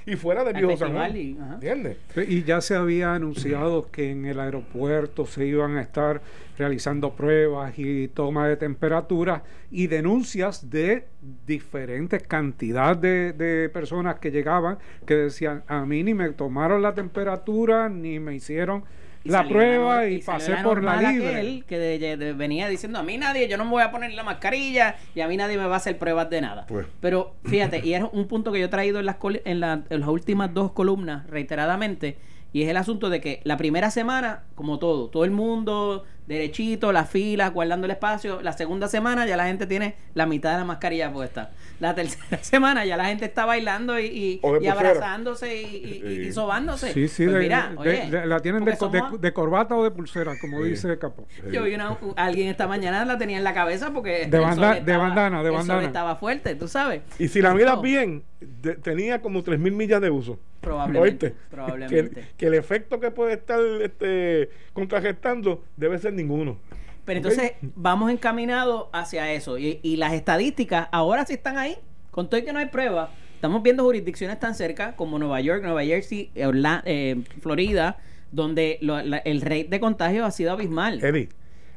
y, 0.06 0.14
fuera 0.14 0.44
del 0.44 0.54
Viejo 0.54 0.76
San 0.76 0.92
Juan 0.92 1.16
y, 1.16 1.36
¿entiendes? 1.54 1.96
y 2.28 2.44
ya 2.44 2.60
se 2.60 2.76
había 2.76 3.12
anunciado 3.12 3.90
que 3.90 4.12
en 4.12 4.24
el 4.24 4.38
aeropuerto 4.38 5.26
se 5.26 5.46
iban 5.46 5.78
a 5.78 5.82
estar 5.82 6.20
realizando 6.56 7.14
pruebas 7.14 7.76
y 7.76 8.06
toma 8.06 8.46
de 8.46 8.56
temperatura 8.56 9.42
y 9.72 9.88
denuncias 9.88 10.70
de 10.70 11.08
diferentes 11.46 12.22
cantidades 12.22 13.00
de, 13.00 13.32
de, 13.32 13.68
personas 13.68 14.18
que 14.18 14.30
llegaban 14.30 14.78
que 15.06 15.14
decían 15.14 15.62
a 15.68 15.84
mí 15.86 16.02
ni 16.02 16.14
me 16.14 16.30
tomaron 16.30 16.82
la 16.82 16.94
temperatura 16.94 17.88
ni 17.88 18.18
me 18.18 18.34
hicieron 18.34 18.84
la 19.24 19.48
prueba 19.48 20.06
y, 20.06 20.22
pasé 20.22 20.56
por 20.62 20.82
la 20.82 21.00
libre. 21.00 21.62
que 21.66 22.34
venía 22.36 22.68
diciendo 22.68 22.98
a 22.98 23.02
mí 23.02 23.16
nadie, 23.16 23.48
yo 23.48 23.56
no 23.56 23.64
me 23.64 23.70
voy 23.70 23.82
a 23.82 23.90
poner 23.90 24.12
la 24.12 24.22
mascarilla 24.22 24.96
y 25.14 25.20
a 25.20 25.28
mí 25.28 25.36
nadie 25.36 25.56
me 25.56 25.66
va 25.66 25.74
a 25.74 25.76
hacer 25.78 25.98
pruebas 25.98 26.28
de 26.30 26.40
nada. 26.42 26.66
Pues. 26.66 26.86
Pero 27.00 27.34
fíjate, 27.44 27.80
y 27.82 27.94
es 27.94 28.04
un 28.12 28.28
punto 28.28 28.52
que 28.52 28.60
yo 28.60 28.66
he 28.66 28.68
traído 28.68 29.00
en 29.00 29.06
las, 29.06 29.16
en, 29.22 29.62
en 29.62 30.00
las 30.00 30.08
últimas 30.08 30.52
dos 30.52 30.72
columnas 30.72 31.26
reiteradamente, 31.28 32.18
Y 32.54 32.62
es 32.62 32.68
el 32.70 32.76
asunto 32.78 33.10
de 33.10 33.20
que 33.20 33.40
la 33.44 33.56
primera 33.56 33.90
semana, 33.90 34.44
como 34.54 34.78
todo, 34.78 35.08
todo 35.10 35.24
el 35.24 35.32
mundo 35.32 36.04
derechito, 36.28 36.90
las 36.92 37.10
filas, 37.10 37.52
guardando 37.52 37.84
el 37.84 37.90
espacio. 37.90 38.40
La 38.40 38.52
segunda 38.52 38.86
semana 38.88 39.26
ya 39.26 39.36
la 39.36 39.44
gente 39.46 39.66
tiene 39.66 39.96
la 40.14 40.24
mitad 40.24 40.52
de 40.52 40.58
la 40.58 40.64
mascarilla 40.64 41.12
puesta. 41.12 41.50
La 41.80 41.94
tercera 41.96 42.38
semana 42.42 42.84
ya 42.86 42.96
la 42.96 43.06
gente 43.06 43.24
está 43.26 43.44
bailando 43.44 43.98
y, 44.00 44.40
abrazándose 44.70 45.60
y, 45.62 45.66
y- 45.66 46.02
y- 46.06 46.20
y 46.20 46.24
Sí. 46.26 46.32
sobándose. 46.32 46.92
Sí, 46.92 47.08
sí, 47.08 47.24
Pues 47.24 47.34
de- 47.34 47.40
mira, 47.40 47.70
de- 47.72 47.76
oye, 47.76 48.10
de- 48.10 48.26
la 48.26 48.40
tienen 48.40 48.64
de, 48.64 48.76
somos- 48.76 49.20
corbata 49.34 49.76
o 49.76 49.82
de 49.84 49.90
pulsera, 49.90 50.32
como 50.40 50.62
Sí. 50.62 50.70
dice 50.70 50.96
Capó. 50.98 51.26
Yo 51.52 51.64
vi 51.64 51.74
una, 51.74 51.98
alguien 52.16 52.48
esta 52.48 52.68
mañana 52.68 53.04
la 53.04 53.18
tenía 53.18 53.36
en 53.38 53.44
la 53.44 53.52
cabeza 53.52 53.92
porque 53.92 54.26
De 54.26 54.38
banda- 54.38 54.76
sol 54.76 54.84
de 54.84 54.96
bandana, 54.96 55.42
de 55.42 55.48
el 55.48 55.54
sol 55.56 55.58
bandana. 55.68 55.86
estaba 55.86 56.16
fuerte, 56.16 56.54
tú 56.54 56.68
sabes. 56.68 57.02
Y 57.18 57.28
si 57.28 57.42
la 57.42 57.52
miras 57.52 57.82
bien, 57.82 58.22
de- 58.40 58.76
tenía 58.76 59.20
como 59.20 59.42
3.000 59.42 59.72
millas 59.72 60.00
de 60.00 60.10
uso. 60.10 60.38
Probablemente, 60.64 61.26
¿Oíste? 61.26 61.40
probablemente. 61.50 62.20
Que, 62.20 62.26
que 62.36 62.46
el 62.46 62.54
efecto 62.54 63.00
que 63.00 63.10
puede 63.10 63.34
estar 63.34 63.60
este, 63.82 64.50
contrarrestando 64.72 65.64
debe 65.76 65.98
ser 65.98 66.12
ninguno. 66.12 66.58
Pero 67.04 67.18
entonces 67.18 67.52
vamos 67.74 68.10
encaminados 68.10 68.86
hacia 68.92 69.30
eso. 69.32 69.58
Y, 69.58 69.78
y 69.82 69.96
las 69.96 70.12
estadísticas 70.14 70.88
ahora 70.92 71.24
sí 71.26 71.34
están 71.34 71.58
ahí. 71.58 71.76
Con 72.10 72.30
todo 72.30 72.40
y 72.40 72.44
que 72.44 72.52
no 72.52 72.58
hay 72.60 72.66
pruebas. 72.66 73.10
Estamos 73.34 73.62
viendo 73.62 73.82
jurisdicciones 73.84 74.38
tan 74.40 74.54
cerca 74.54 74.94
como 74.96 75.18
Nueva 75.18 75.40
York, 75.40 75.62
Nueva 75.62 75.82
Jersey, 75.84 76.30
Orla- 76.36 76.82
eh, 76.86 77.22
Florida, 77.40 77.98
donde 78.32 78.78
lo- 78.80 79.02
la- 79.02 79.18
el 79.18 79.40
rate 79.42 79.66
de 79.68 79.80
contagio 79.80 80.24
ha 80.24 80.30
sido 80.30 80.52
abismal. 80.52 81.02
Eddie, 81.04 81.28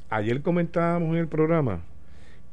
ayer 0.10 0.42
comentábamos 0.42 1.10
en 1.10 1.16
el 1.18 1.28
programa 1.28 1.82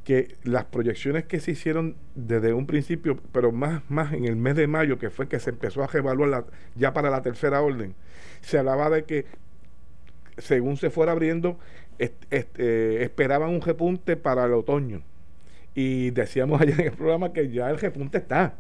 que 0.05 0.37
las 0.45 0.67
proyecciones 0.67 1.25
que 1.25 1.41
se 1.41 1.53
hicieron 1.53 1.97
desde 2.15 2.53
un 2.53 2.67
principio, 2.67 3.19
pero 3.33 3.53
más, 3.53 3.83
más 3.91 4.13
en 4.13 4.27
el 4.27 4.37
mes 4.37 4.55
de 4.55 4.67
mayo, 4.67 4.99
que 4.99 5.11
fue 5.11 5.29
que 5.29 5.41
se 5.41 5.51
empezó 5.51 5.83
a 5.83 5.87
revaluar 5.87 6.47
ya 6.77 6.93
para 6.93 7.11
la 7.11 7.23
tercera 7.23 7.63
orden, 7.63 7.95
se 8.43 8.59
hablaba 8.59 8.91
de 8.91 9.05
que 9.05 9.25
según 10.39 10.77
se 10.77 10.91
fuera 10.91 11.13
abriendo, 11.13 11.59
eh, 11.99 12.99
esperaban 13.03 13.51
un 13.51 13.61
repunte 13.61 14.17
para 14.17 14.45
el 14.45 14.53
otoño. 14.53 15.03
Y 15.75 16.11
decíamos 16.11 16.61
ayer 16.61 16.81
en 16.81 16.87
el 16.89 16.93
programa 16.93 17.33
que 17.33 17.51
ya 17.51 17.71
el 17.71 17.79
repunte 17.79 18.19
está. 18.19 18.55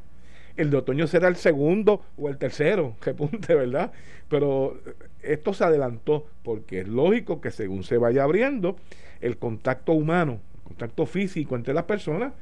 El 0.56 0.70
de 0.70 0.76
otoño 0.76 1.06
será 1.08 1.26
el 1.28 1.36
segundo 1.36 2.02
o 2.16 2.28
el 2.28 2.38
tercero 2.38 2.96
repunte, 3.00 3.54
¿verdad? 3.56 3.92
Pero 4.28 4.80
eh, 4.86 4.94
esto 5.22 5.52
se 5.52 5.64
adelantó 5.64 6.26
porque 6.42 6.80
es 6.80 6.88
lógico 6.88 7.40
que 7.40 7.50
según 7.50 7.82
se 7.82 7.98
vaya 7.98 8.22
abriendo, 8.22 8.76
el 9.20 9.36
contacto 9.38 9.92
humano, 9.92 10.40
contacto 10.64 11.06
físico 11.06 11.56
entre 11.56 11.74
las 11.74 11.84
personas 11.84 12.32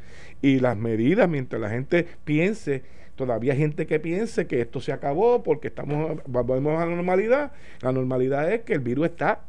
y 0.41 0.61
las 0.61 0.77
medidas, 0.77 1.29
mientras 1.29 1.61
la 1.61 1.69
gente 1.69 2.07
piense, 2.25 2.83
todavía 3.17 3.53
hay 3.53 3.59
gente 3.59 3.87
que 3.87 4.01
piense 4.01 4.47
que 4.47 4.61
esto 4.61 4.81
se 4.81 4.93
acabó 4.93 5.43
porque 5.43 5.69
estamos 5.69 6.19
volvemos 6.27 6.81
a 6.81 6.87
la 6.87 6.95
normalidad. 6.95 7.53
La 7.81 7.93
normalidad 7.93 8.51
es 8.53 8.63
que 8.63 8.73
el 8.75 8.81
virus 8.81 9.07
está 9.07 9.41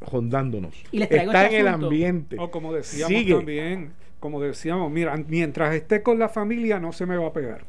rondándonos. 0.00 0.74
Y 0.92 0.98
les 0.98 1.08
traigo 1.08 1.32
está 1.32 1.44
este 1.44 1.56
en 1.56 1.66
el 1.66 1.68
ambiente. 1.72 2.36
O 2.38 2.50
como 2.50 2.72
decíamos 2.72 3.08
Sigue. 3.08 3.34
también, 3.34 3.92
como 4.20 4.40
decíamos, 4.40 4.90
mira, 4.90 5.16
mientras 5.28 5.74
esté 5.74 6.02
con 6.02 6.18
la 6.18 6.28
familia 6.28 6.78
no 6.78 6.92
se 6.92 7.06
me 7.06 7.16
va 7.16 7.26
a 7.26 7.32
pegar. 7.32 7.64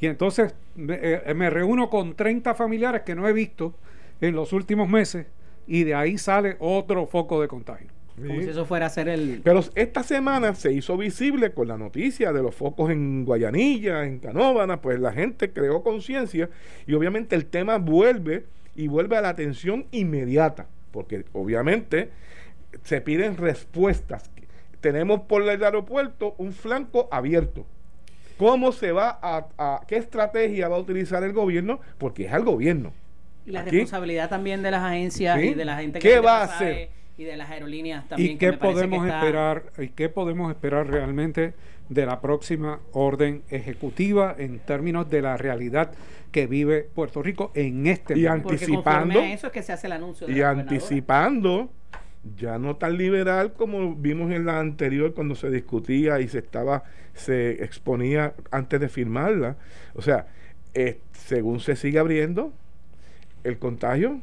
Y 0.00 0.06
entonces 0.06 0.54
me, 0.74 0.98
eh, 1.00 1.34
me 1.34 1.50
reúno 1.50 1.88
con 1.88 2.14
30 2.14 2.54
familiares 2.54 3.02
que 3.02 3.14
no 3.14 3.28
he 3.28 3.32
visto 3.32 3.74
en 4.20 4.34
los 4.34 4.52
últimos 4.52 4.88
meses 4.88 5.26
y 5.66 5.84
de 5.84 5.94
ahí 5.94 6.18
sale 6.18 6.56
otro 6.58 7.06
foco 7.06 7.40
de 7.40 7.48
contagio. 7.48 7.93
Como 8.16 8.34
Sí. 8.34 8.44
si 8.44 8.50
eso 8.50 8.64
fuera 8.64 8.86
a 8.86 8.90
ser 8.90 9.08
el... 9.08 9.40
Pero 9.42 9.60
esta 9.74 10.02
semana 10.04 10.54
se 10.54 10.72
hizo 10.72 10.96
visible 10.96 11.52
con 11.52 11.66
la 11.68 11.76
noticia 11.76 12.32
de 12.32 12.42
los 12.42 12.54
focos 12.54 12.90
en 12.90 13.24
Guayanilla, 13.24 14.04
en 14.04 14.20
Canóvana, 14.20 14.80
pues 14.80 15.00
la 15.00 15.12
gente 15.12 15.50
creó 15.52 15.82
conciencia 15.82 16.48
y 16.86 16.94
obviamente 16.94 17.34
el 17.34 17.46
tema 17.46 17.78
vuelve 17.78 18.44
y 18.76 18.86
vuelve 18.86 19.16
a 19.16 19.20
la 19.20 19.30
atención 19.30 19.86
inmediata, 19.90 20.66
porque 20.92 21.24
obviamente 21.32 22.10
se 22.84 23.00
piden 23.00 23.36
respuestas. 23.36 24.30
Tenemos 24.80 25.22
por 25.22 25.42
el 25.42 25.48
aeropuerto 25.64 26.34
un 26.38 26.52
flanco 26.52 27.08
abierto. 27.10 27.66
¿Cómo 28.36 28.72
se 28.72 28.92
va 28.92 29.18
a, 29.22 29.46
a- 29.58 29.80
qué 29.88 29.96
estrategia 29.96 30.68
va 30.68 30.76
a 30.76 30.80
utilizar 30.80 31.22
el 31.24 31.32
gobierno? 31.32 31.80
Porque 31.98 32.26
es 32.26 32.32
al 32.32 32.44
gobierno. 32.44 32.92
Y 33.46 33.50
la 33.52 33.60
Aquí. 33.60 33.70
responsabilidad 33.70 34.28
también 34.28 34.62
de 34.62 34.70
las 34.70 34.82
agencias 34.82 35.40
Sí. 35.40 35.48
y 35.48 35.54
de 35.54 35.64
la 35.64 35.76
gente 35.78 35.98
¿Qué 35.98 36.08
vende 36.14 36.26
va 36.26 36.40
a 36.40 36.44
hacer? 36.44 36.88
Y 37.16 37.24
de 37.24 37.36
las 37.36 37.48
aerolíneas 37.50 38.08
también. 38.08 38.32
¿Y 38.32 38.34
que 38.34 38.46
qué 38.46 38.52
me 38.52 38.58
parece 38.58 38.80
que 38.82 38.86
podemos 38.88 39.06
está- 39.06 39.18
esperar? 39.20 39.62
¿Y 39.78 39.88
qué 39.88 40.08
podemos 40.08 40.50
esperar 40.50 40.86
realmente 40.88 41.54
de 41.88 42.06
la 42.06 42.20
próxima 42.20 42.80
orden 42.92 43.42
ejecutiva 43.50 44.34
en 44.38 44.58
términos 44.58 45.08
de 45.10 45.22
la 45.22 45.36
realidad 45.36 45.92
que 46.32 46.46
vive 46.48 46.88
Puerto 46.94 47.22
Rico 47.22 47.52
en 47.54 47.86
este 47.86 48.18
Y 48.18 48.24
momento? 48.24 48.48
Anticipando- 48.50 49.20
a 49.20 49.32
eso 49.32 49.46
es 49.48 49.52
que 49.52 49.62
se 49.62 49.72
hace 49.72 49.86
el 49.86 49.92
anuncio 49.92 50.26
de 50.26 50.32
y 50.32 50.40
anticipando 50.42 51.70
ya 52.36 52.58
no 52.58 52.76
tan 52.76 52.96
liberal 52.96 53.52
como 53.52 53.94
vimos 53.94 54.32
en 54.32 54.46
la 54.46 54.58
anterior 54.58 55.12
cuando 55.14 55.34
se 55.34 55.50
discutía 55.50 56.20
y 56.20 56.28
se 56.28 56.38
estaba 56.38 56.84
se 57.12 57.62
exponía 57.62 58.32
antes 58.50 58.80
de 58.80 58.88
firmarla 58.88 59.56
o 59.94 60.00
sea 60.00 60.26
eh, 60.72 61.00
según 61.12 61.60
se 61.60 61.76
sigue 61.76 61.98
abriendo 61.98 62.52
el 63.44 63.58
contagio 63.58 64.20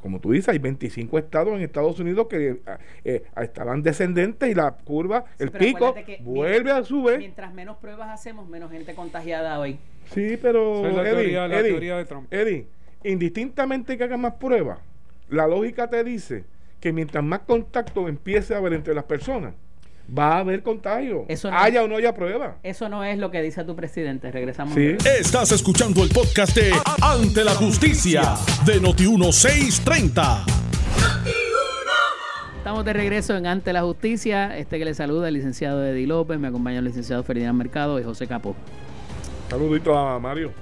como 0.00 0.20
tú 0.20 0.32
dices 0.32 0.48
hay 0.48 0.58
25 0.58 1.18
estados 1.18 1.54
en 1.54 1.62
Estados 1.62 1.98
Unidos 2.00 2.26
que 2.28 2.50
eh, 2.50 2.60
eh, 3.04 3.22
estaban 3.42 3.82
descendentes 3.82 4.48
y 4.50 4.54
la 4.54 4.72
curva 4.72 5.24
Sí, 5.38 5.44
el 5.44 5.50
pico 5.52 5.94
vuelve 6.20 6.70
a 6.70 6.82
subir 6.84 7.18
Mientras 7.18 7.52
menos 7.54 7.76
pruebas 7.78 8.08
hacemos, 8.10 8.48
menos 8.48 8.70
gente 8.70 8.94
contagiada 8.94 9.58
hoy. 9.60 9.78
sí 10.06 10.38
pero 10.40 10.86
es 10.86 10.94
la 10.94 11.02
Eddie, 11.02 11.14
teoría- 11.14 11.48
la 11.48 11.58
Eddie, 11.60 11.70
teoría 11.70 11.96
de 11.98 12.04
Trump. 12.04 12.32
Eddie, 12.32 12.66
indistintamente 13.04 13.98
que 13.98 14.04
haga 14.04 14.16
más 14.16 14.34
pruebas, 14.34 14.78
la 15.28 15.46
lógica 15.46 15.88
te 15.88 16.02
dice 16.04 16.44
que 16.80 16.92
mientras 16.92 17.22
más 17.22 17.40
contacto 17.40 18.08
empiece 18.08 18.54
a 18.54 18.58
haber 18.58 18.72
entre 18.72 18.94
las 18.94 19.04
personas, 19.04 19.54
va 20.16 20.36
a 20.36 20.38
haber 20.38 20.62
contagio. 20.62 21.24
Eso 21.28 21.50
no- 21.50 21.58
haya 21.58 21.82
o 21.82 21.88
no 21.88 21.96
haya 21.96 22.14
prueba. 22.14 22.56
Eso 22.62 22.88
no 22.88 23.04
es 23.04 23.18
lo 23.18 23.30
que 23.30 23.40
dice 23.42 23.64
tu 23.64 23.76
presidente. 23.76 24.30
Regresamos. 24.30 24.74
Sí. 24.74 24.96
Estás 25.18 25.52
escuchando 25.52 26.02
el 26.02 26.08
podcast 26.10 26.56
de 26.56 26.72
Ante 27.02 27.44
la 27.44 27.52
Justicia 27.54 28.34
de 28.64 28.80
Noti1630. 28.80 30.44
Estamos 32.58 32.84
de 32.84 32.92
regreso 32.92 33.36
en 33.36 33.46
Ante 33.46 33.72
la 33.72 33.82
Justicia. 33.82 34.56
Este 34.58 34.78
que 34.78 34.84
le 34.84 34.94
saluda 34.94 35.28
el 35.28 35.34
licenciado 35.34 35.84
Eddie 35.86 36.06
López. 36.06 36.38
Me 36.38 36.48
acompaña 36.48 36.78
el 36.80 36.84
licenciado 36.84 37.22
Ferdinand 37.22 37.56
Mercado 37.56 37.98
y 37.98 38.04
José 38.04 38.26
Capo. 38.26 38.54
Saludito 39.48 39.96
a 39.96 40.18
Mario. 40.18 40.52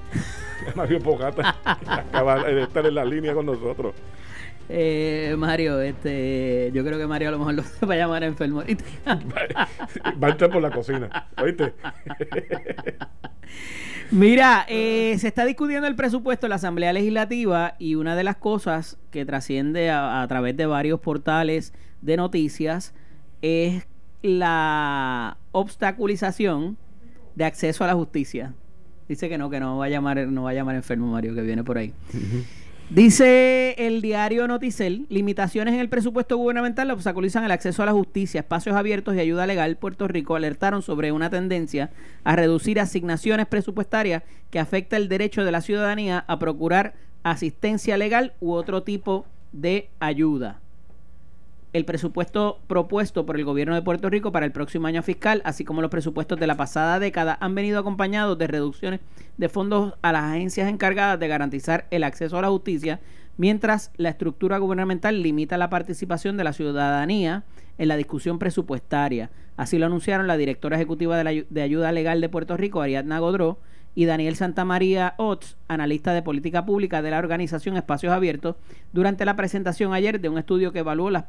A 0.72 0.72
Mario 0.76 1.00
Pogata, 1.00 1.56
que 1.84 1.90
acaba 1.90 2.44
de 2.44 2.62
estar 2.62 2.86
en 2.86 2.94
la 2.94 3.04
línea 3.04 3.34
con 3.34 3.46
nosotros. 3.46 3.94
Eh, 4.68 5.34
Mario, 5.38 5.80
este, 5.80 6.70
yo 6.74 6.84
creo 6.84 6.98
que 6.98 7.06
Mario 7.06 7.28
a 7.28 7.32
lo 7.32 7.38
mejor 7.38 7.54
lo 7.54 7.62
va 7.88 7.94
a 7.94 7.96
llamar 7.96 8.22
enfermo. 8.24 8.62
Va 8.62 10.28
a 10.28 10.30
entrar 10.30 10.50
por 10.50 10.62
la 10.62 10.70
cocina. 10.70 11.28
¿Oíste? 11.40 11.74
Mira, 14.10 14.64
eh, 14.68 15.16
se 15.18 15.28
está 15.28 15.44
discutiendo 15.44 15.86
el 15.86 15.94
presupuesto 15.94 16.46
en 16.46 16.50
la 16.50 16.56
Asamblea 16.56 16.92
Legislativa 16.92 17.74
y 17.78 17.94
una 17.94 18.16
de 18.16 18.24
las 18.24 18.36
cosas 18.36 18.98
que 19.10 19.24
trasciende 19.24 19.90
a, 19.90 20.22
a 20.22 20.28
través 20.28 20.56
de 20.56 20.66
varios 20.66 21.00
portales 21.00 21.74
de 22.00 22.16
noticias 22.16 22.94
es 23.42 23.86
la 24.22 25.36
obstaculización 25.52 26.76
de 27.34 27.44
acceso 27.44 27.84
a 27.84 27.86
la 27.86 27.94
justicia. 27.94 28.54
Dice 29.08 29.28
que 29.28 29.38
no, 29.38 29.48
que 29.48 29.60
no 29.60 29.78
va 29.78 29.86
a 29.86 29.88
llamar, 29.88 30.26
no 30.28 30.42
va 30.42 30.50
a 30.50 30.54
llamar 30.54 30.76
enfermo 30.76 31.06
Mario, 31.06 31.34
que 31.34 31.40
viene 31.40 31.64
por 31.64 31.78
ahí. 31.78 31.94
Dice 32.90 33.74
el 33.76 34.00
diario 34.00 34.48
Noticel, 34.48 35.04
limitaciones 35.10 35.74
en 35.74 35.80
el 35.80 35.90
presupuesto 35.90 36.38
gubernamental 36.38 36.90
obstaculizan 36.90 37.44
el 37.44 37.50
acceso 37.50 37.82
a 37.82 37.86
la 37.86 37.92
justicia, 37.92 38.40
espacios 38.40 38.76
abiertos 38.76 39.14
y 39.14 39.20
ayuda 39.20 39.46
legal. 39.46 39.76
Puerto 39.76 40.08
Rico 40.08 40.36
alertaron 40.36 40.80
sobre 40.80 41.12
una 41.12 41.28
tendencia 41.28 41.90
a 42.24 42.34
reducir 42.34 42.80
asignaciones 42.80 43.46
presupuestarias 43.46 44.22
que 44.50 44.58
afecta 44.58 44.96
el 44.96 45.10
derecho 45.10 45.44
de 45.44 45.52
la 45.52 45.60
ciudadanía 45.60 46.24
a 46.26 46.38
procurar 46.38 46.94
asistencia 47.24 47.98
legal 47.98 48.32
u 48.40 48.52
otro 48.52 48.82
tipo 48.82 49.26
de 49.52 49.90
ayuda. 50.00 50.58
El 51.74 51.84
presupuesto 51.84 52.60
propuesto 52.66 53.26
por 53.26 53.36
el 53.36 53.44
gobierno 53.44 53.74
de 53.74 53.82
Puerto 53.82 54.08
Rico 54.08 54.32
para 54.32 54.46
el 54.46 54.52
próximo 54.52 54.86
año 54.86 55.02
fiscal, 55.02 55.42
así 55.44 55.64
como 55.64 55.82
los 55.82 55.90
presupuestos 55.90 56.40
de 56.40 56.46
la 56.46 56.56
pasada 56.56 56.98
década, 56.98 57.36
han 57.40 57.54
venido 57.54 57.78
acompañados 57.78 58.38
de 58.38 58.46
reducciones 58.46 59.00
de 59.36 59.48
fondos 59.50 59.94
a 60.00 60.12
las 60.12 60.24
agencias 60.24 60.68
encargadas 60.68 61.20
de 61.20 61.28
garantizar 61.28 61.86
el 61.90 62.04
acceso 62.04 62.38
a 62.38 62.42
la 62.42 62.48
justicia, 62.48 63.00
mientras 63.36 63.92
la 63.98 64.08
estructura 64.08 64.56
gubernamental 64.56 65.22
limita 65.22 65.58
la 65.58 65.68
participación 65.68 66.38
de 66.38 66.44
la 66.44 66.54
ciudadanía 66.54 67.44
en 67.76 67.88
la 67.88 67.96
discusión 67.96 68.38
presupuestaria. 68.38 69.30
Así 69.58 69.78
lo 69.78 69.86
anunciaron 69.86 70.26
la 70.26 70.36
directora 70.36 70.76
ejecutiva 70.76 71.18
de, 71.18 71.24
la 71.24 71.44
de 71.48 71.62
Ayuda 71.62 71.92
Legal 71.92 72.20
de 72.20 72.28
Puerto 72.30 72.56
Rico, 72.56 72.80
Ariadna 72.80 73.18
Godró, 73.18 73.58
y 73.98 74.06
Daniel 74.06 74.36
Santamaría 74.36 75.14
Ots, 75.16 75.56
analista 75.66 76.12
de 76.12 76.22
política 76.22 76.64
pública 76.64 77.02
de 77.02 77.10
la 77.10 77.18
organización 77.18 77.76
Espacios 77.76 78.12
Abiertos, 78.12 78.54
durante 78.92 79.24
la 79.24 79.34
presentación 79.34 79.92
ayer 79.92 80.20
de 80.20 80.28
un 80.28 80.38
estudio 80.38 80.72
que 80.72 80.78
evaluó 80.78 81.10
los 81.10 81.24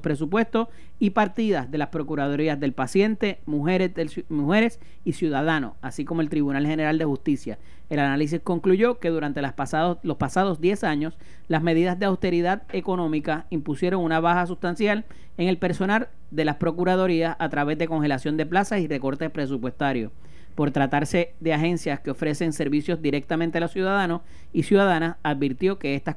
presupuestos 0.00 0.68
y 0.98 1.10
partidas 1.10 1.70
de 1.70 1.78
las 1.78 1.88
Procuradurías 1.88 2.60
del 2.60 2.74
Paciente, 2.74 3.40
Mujeres, 3.46 3.92
mujeres 4.28 4.78
y 5.06 5.14
Ciudadanos, 5.14 5.72
así 5.80 6.04
como 6.04 6.20
el 6.20 6.28
Tribunal 6.28 6.66
General 6.66 6.98
de 6.98 7.06
Justicia. 7.06 7.58
El 7.88 7.98
análisis 7.98 8.42
concluyó 8.44 8.98
que 8.98 9.08
durante 9.08 9.40
los 9.40 9.54
pasados 9.54 10.60
10 10.60 10.84
años, 10.84 11.16
las 11.48 11.62
medidas 11.62 11.98
de 11.98 12.04
austeridad 12.04 12.64
económica 12.74 13.46
impusieron 13.48 14.04
una 14.04 14.20
baja 14.20 14.46
sustancial 14.46 15.06
en 15.38 15.48
el 15.48 15.56
personal 15.56 16.10
de 16.30 16.44
las 16.44 16.56
Procuradurías 16.56 17.36
a 17.38 17.48
través 17.48 17.78
de 17.78 17.88
congelación 17.88 18.36
de 18.36 18.44
plazas 18.44 18.80
y 18.80 18.86
recortes 18.86 19.30
presupuestarios 19.30 20.12
por 20.54 20.70
tratarse 20.70 21.34
de 21.40 21.54
agencias 21.54 22.00
que 22.00 22.10
ofrecen 22.10 22.52
servicios 22.52 23.00
directamente 23.00 23.58
a 23.58 23.60
los 23.60 23.72
ciudadanos 23.72 24.22
y 24.52 24.64
ciudadanas, 24.64 25.16
advirtió 25.22 25.78
que 25.78 25.94
estas, 25.94 26.16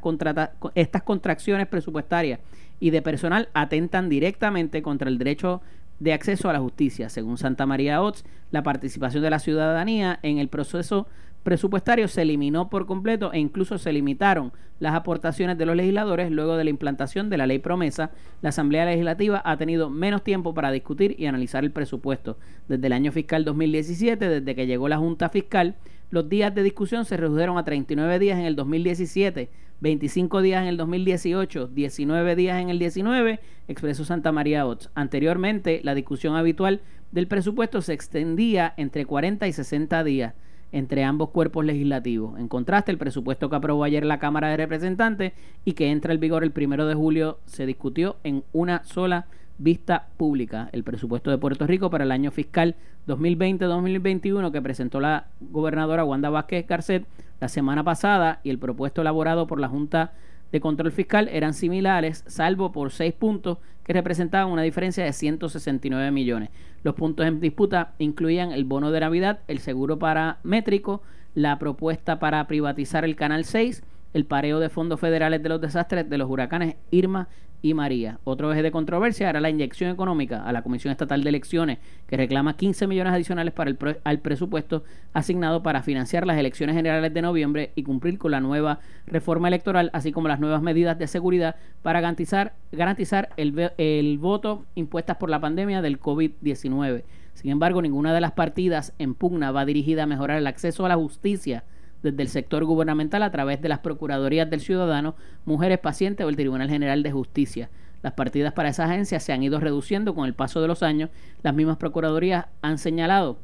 estas 0.75 1.03
contracciones 1.03 1.67
presupuestarias 1.67 2.39
y 2.79 2.89
de 2.89 3.01
personal 3.01 3.49
atentan 3.53 4.09
directamente 4.09 4.81
contra 4.81 5.09
el 5.09 5.17
derecho 5.17 5.61
de 5.99 6.13
acceso 6.13 6.49
a 6.49 6.53
la 6.53 6.59
justicia. 6.59 7.09
Según 7.09 7.37
Santa 7.37 7.65
María 7.65 8.01
Ots, 8.01 8.25
la 8.51 8.63
participación 8.63 9.23
de 9.23 9.29
la 9.29 9.39
ciudadanía 9.39 10.19
en 10.23 10.39
el 10.39 10.49
proceso 10.49 11.07
presupuestario 11.45 12.07
se 12.07 12.23
eliminó 12.23 12.71
por 12.71 12.87
completo 12.87 13.31
e 13.31 13.37
incluso 13.37 13.77
se 13.77 13.93
limitaron 13.93 14.51
las 14.79 14.95
aportaciones 14.95 15.59
de 15.59 15.67
los 15.67 15.75
legisladores 15.75 16.31
luego 16.31 16.57
de 16.57 16.63
la 16.63 16.71
implantación 16.71 17.29
de 17.29 17.37
la 17.37 17.45
ley 17.45 17.59
promesa. 17.59 18.09
La 18.41 18.49
Asamblea 18.49 18.83
Legislativa 18.83 19.43
ha 19.45 19.55
tenido 19.55 19.91
menos 19.91 20.23
tiempo 20.23 20.55
para 20.55 20.71
discutir 20.71 21.15
y 21.19 21.27
analizar 21.27 21.63
el 21.63 21.69
presupuesto. 21.69 22.39
Desde 22.67 22.87
el 22.87 22.93
año 22.93 23.11
fiscal 23.11 23.45
2017, 23.45 24.27
desde 24.27 24.55
que 24.55 24.65
llegó 24.65 24.89
la 24.89 24.97
Junta 24.97 25.29
Fiscal, 25.29 25.75
los 26.09 26.27
días 26.27 26.53
de 26.55 26.63
discusión 26.63 27.05
se 27.05 27.15
redujeron 27.15 27.59
a 27.59 27.63
39 27.63 28.17
días 28.17 28.39
en 28.39 28.45
el 28.45 28.55
2017, 28.55 29.51
25 29.81 30.41
días 30.41 30.63
en 30.63 30.67
el 30.67 30.77
2018, 30.77 31.67
19 31.67 32.35
días 32.35 32.59
en 32.59 32.71
el 32.71 32.79
19, 32.79 33.39
expresó 33.67 34.03
Santa 34.03 34.31
María 34.31 34.65
Ots. 34.65 34.89
Anteriormente, 34.95 35.81
la 35.83 35.93
discusión 35.93 36.35
habitual 36.35 36.81
del 37.11 37.27
presupuesto 37.27 37.83
se 37.83 37.93
extendía 37.93 38.73
entre 38.77 39.05
40 39.05 39.47
y 39.47 39.53
60 39.53 40.03
días 40.03 40.33
entre 40.71 41.03
ambos 41.03 41.29
cuerpos 41.29 41.65
legislativos. 41.65 42.39
En 42.39 42.47
contraste, 42.47 42.91
el 42.91 42.97
presupuesto 42.97 43.49
que 43.49 43.55
aprobó 43.55 43.83
ayer 43.83 44.05
la 44.05 44.19
Cámara 44.19 44.49
de 44.49 44.57
Representantes 44.57 45.33
y 45.63 45.73
que 45.73 45.91
entra 45.91 46.13
en 46.13 46.19
vigor 46.19 46.43
el 46.43 46.51
primero 46.51 46.85
de 46.85 46.95
julio 46.95 47.39
se 47.45 47.65
discutió 47.65 48.17
en 48.23 48.43
una 48.53 48.83
sola 48.83 49.27
vista 49.57 50.07
pública. 50.17 50.69
El 50.73 50.83
presupuesto 50.83 51.31
de 51.31 51.37
Puerto 51.37 51.65
Rico 51.65 51.89
para 51.89 52.03
el 52.03 52.11
año 52.11 52.31
fiscal 52.31 52.75
2020-2021 53.07 54.51
que 54.51 54.61
presentó 54.61 54.99
la 54.99 55.27
gobernadora 55.39 56.03
Wanda 56.03 56.29
Vázquez 56.29 56.67
Garcet 56.67 57.05
la 57.39 57.47
semana 57.47 57.83
pasada 57.83 58.39
y 58.43 58.49
el 58.49 58.59
propuesto 58.59 59.01
elaborado 59.01 59.47
por 59.47 59.59
la 59.59 59.67
Junta 59.67 60.13
de 60.55 60.61
Control 60.61 60.93
Fiscal 60.93 61.27
eran 61.33 61.53
similares, 61.53 62.23
salvo 62.27 62.71
por 62.71 62.89
seis 62.91 63.13
puntos 63.13 63.57
que 63.83 63.91
representaban 63.91 64.53
una 64.53 64.61
diferencia 64.61 65.03
de 65.03 65.11
169 65.11 66.11
millones. 66.11 66.49
Los 66.81 66.95
puntos 66.95 67.25
en 67.25 67.41
disputa 67.41 67.93
incluían 67.99 68.53
el 68.53 68.63
bono 68.63 68.91
de 68.91 69.01
Navidad, 69.01 69.41
el 69.49 69.59
seguro 69.59 69.99
paramétrico, 69.99 71.01
la 71.33 71.59
propuesta 71.59 72.19
para 72.19 72.47
privatizar 72.47 73.03
el 73.03 73.17
Canal 73.17 73.43
6, 73.43 73.83
el 74.13 74.23
pareo 74.23 74.61
de 74.61 74.69
fondos 74.69 75.01
federales 75.01 75.43
de 75.43 75.49
los 75.49 75.59
desastres 75.59 76.09
de 76.09 76.17
los 76.17 76.29
huracanes 76.29 76.77
Irma 76.89 77.27
y 77.61 77.73
María. 77.73 78.19
Otro 78.23 78.51
eje 78.51 78.61
de 78.61 78.71
controversia 78.71 79.29
era 79.29 79.41
la 79.41 79.49
inyección 79.49 79.91
económica 79.91 80.43
a 80.43 80.51
la 80.51 80.61
Comisión 80.61 80.91
Estatal 80.91 81.23
de 81.23 81.29
Elecciones, 81.29 81.79
que 82.07 82.17
reclama 82.17 82.55
15 82.55 82.87
millones 82.87 83.13
adicionales 83.13 83.53
para 83.53 83.69
el 83.69 83.77
al 84.03 84.19
presupuesto 84.19 84.83
asignado 85.13 85.63
para 85.63 85.81
financiar 85.83 86.27
las 86.27 86.37
elecciones 86.37 86.75
generales 86.75 87.13
de 87.13 87.21
noviembre 87.21 87.71
y 87.75 87.83
cumplir 87.83 88.17
con 88.17 88.31
la 88.31 88.39
nueva 88.39 88.79
reforma 89.07 89.47
electoral, 89.47 89.89
así 89.93 90.11
como 90.11 90.27
las 90.27 90.39
nuevas 90.39 90.61
medidas 90.61 90.97
de 90.97 91.07
seguridad 91.07 91.55
para 91.81 92.01
garantizar, 92.01 92.53
garantizar 92.71 93.29
el, 93.37 93.71
el 93.77 94.17
voto 94.17 94.65
impuestas 94.75 95.17
por 95.17 95.29
la 95.29 95.39
pandemia 95.39 95.81
del 95.81 95.99
COVID-19. 95.99 97.03
Sin 97.33 97.51
embargo, 97.51 97.81
ninguna 97.81 98.13
de 98.13 98.21
las 98.21 98.31
partidas 98.31 98.93
en 98.97 99.13
pugna 99.13 99.51
va 99.51 99.65
dirigida 99.65 100.03
a 100.03 100.07
mejorar 100.07 100.37
el 100.37 100.47
acceso 100.47 100.85
a 100.85 100.89
la 100.89 100.95
justicia 100.95 101.63
desde 102.05 102.21
el 102.21 102.29
sector 102.29 102.63
gubernamental 102.65 103.23
a 103.23 103.31
través 103.31 103.61
de 103.61 103.67
las 103.67 103.79
Procuradurías 103.79 104.47
del 104.49 104.61
Ciudadano, 104.61 105.15
Mujeres 105.43 105.79
Pacientes 105.79 106.23
o 106.23 106.29
el 106.29 106.35
Tribunal 106.35 106.69
General 106.69 107.01
de 107.01 107.11
Justicia. 107.11 107.69
Las 108.03 108.13
partidas 108.13 108.53
para 108.53 108.69
esa 108.69 108.85
agencia 108.85 109.19
se 109.19 109.33
han 109.33 109.41
ido 109.41 109.59
reduciendo 109.59 110.13
con 110.13 110.25
el 110.25 110.35
paso 110.35 110.61
de 110.61 110.67
los 110.67 110.83
años. 110.83 111.09
Las 111.41 111.55
mismas 111.55 111.77
Procuradurías 111.77 112.45
han 112.61 112.77
señalado 112.77 113.37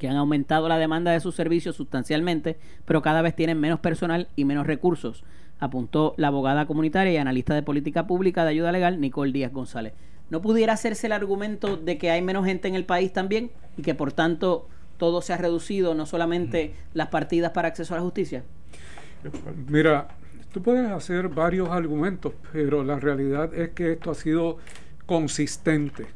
que 0.00 0.08
han 0.08 0.16
aumentado 0.16 0.68
la 0.68 0.78
demanda 0.78 1.12
de 1.12 1.20
sus 1.20 1.36
servicios 1.36 1.76
sustancialmente, 1.76 2.58
pero 2.84 3.02
cada 3.02 3.22
vez 3.22 3.36
tienen 3.36 3.60
menos 3.60 3.78
personal 3.78 4.26
y 4.34 4.44
menos 4.44 4.66
recursos, 4.66 5.22
apuntó 5.60 6.14
la 6.16 6.26
abogada 6.26 6.66
comunitaria 6.66 7.12
y 7.12 7.16
analista 7.16 7.54
de 7.54 7.62
política 7.62 8.08
pública 8.08 8.42
de 8.42 8.50
ayuda 8.50 8.72
legal, 8.72 9.00
Nicole 9.00 9.32
Díaz 9.32 9.52
González. 9.52 9.94
¿No 10.28 10.42
pudiera 10.42 10.72
hacerse 10.72 11.06
el 11.06 11.12
argumento 11.12 11.76
de 11.76 11.98
que 11.98 12.10
hay 12.10 12.20
menos 12.20 12.44
gente 12.44 12.66
en 12.66 12.74
el 12.74 12.84
país 12.84 13.12
también 13.12 13.52
y 13.76 13.82
que 13.82 13.94
por 13.94 14.12
tanto 14.12 14.68
todo 14.98 15.22
se 15.22 15.32
ha 15.32 15.36
reducido, 15.36 15.94
no 15.94 16.06
solamente 16.06 16.74
las 16.94 17.08
partidas 17.08 17.52
para 17.52 17.68
acceso 17.68 17.94
a 17.94 17.98
la 17.98 18.02
justicia? 18.02 18.42
Mira, 19.68 20.08
tú 20.52 20.62
puedes 20.62 20.90
hacer 20.90 21.28
varios 21.28 21.68
argumentos, 21.70 22.32
pero 22.52 22.82
la 22.82 22.98
realidad 22.98 23.54
es 23.54 23.70
que 23.70 23.92
esto 23.92 24.10
ha 24.10 24.14
sido 24.14 24.58
consistente, 25.06 26.06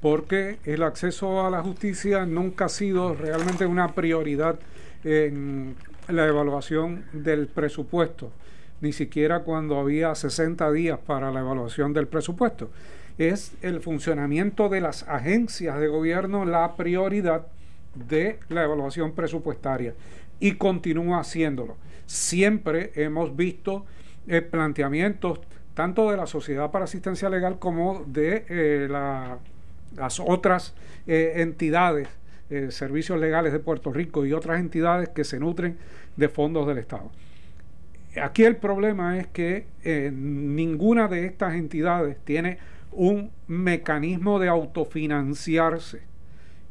porque 0.00 0.58
el 0.64 0.82
acceso 0.82 1.46
a 1.46 1.50
la 1.50 1.62
justicia 1.62 2.24
nunca 2.26 2.66
ha 2.66 2.68
sido 2.68 3.14
realmente 3.14 3.66
una 3.66 3.94
prioridad 3.94 4.58
en 5.04 5.74
la 6.08 6.26
evaluación 6.26 7.04
del 7.12 7.46
presupuesto, 7.46 8.30
ni 8.80 8.92
siquiera 8.92 9.40
cuando 9.40 9.78
había 9.78 10.14
60 10.14 10.70
días 10.72 10.98
para 10.98 11.30
la 11.30 11.40
evaluación 11.40 11.92
del 11.92 12.06
presupuesto. 12.06 12.70
Es 13.18 13.52
el 13.60 13.80
funcionamiento 13.80 14.68
de 14.68 14.80
las 14.80 15.06
agencias 15.06 15.78
de 15.78 15.88
gobierno 15.88 16.44
la 16.44 16.76
prioridad 16.76 17.46
de 17.94 18.38
la 18.48 18.64
evaluación 18.64 19.12
presupuestaria 19.12 19.94
y 20.38 20.52
continúa 20.52 21.20
haciéndolo. 21.20 21.76
Siempre 22.06 22.92
hemos 22.94 23.36
visto 23.36 23.84
eh, 24.26 24.42
planteamientos 24.42 25.40
tanto 25.74 26.10
de 26.10 26.16
la 26.16 26.26
Sociedad 26.26 26.70
para 26.70 26.84
Asistencia 26.84 27.30
Legal 27.30 27.58
como 27.58 28.04
de 28.06 28.44
eh, 28.48 28.88
las 29.96 30.20
otras 30.20 30.74
eh, 31.06 31.34
entidades, 31.36 32.08
servicios 32.70 33.20
legales 33.20 33.52
de 33.52 33.60
Puerto 33.60 33.92
Rico 33.92 34.26
y 34.26 34.32
otras 34.32 34.58
entidades 34.58 35.08
que 35.10 35.22
se 35.22 35.38
nutren 35.38 35.78
de 36.16 36.28
fondos 36.28 36.66
del 36.66 36.78
Estado. 36.78 37.08
Aquí 38.20 38.42
el 38.42 38.56
problema 38.56 39.16
es 39.20 39.28
que 39.28 39.66
ninguna 40.12 41.06
de 41.06 41.26
estas 41.26 41.54
entidades 41.54 42.16
tiene 42.24 42.58
un 42.90 43.30
mecanismo 43.46 44.40
de 44.40 44.48
autofinanciarse 44.48 46.09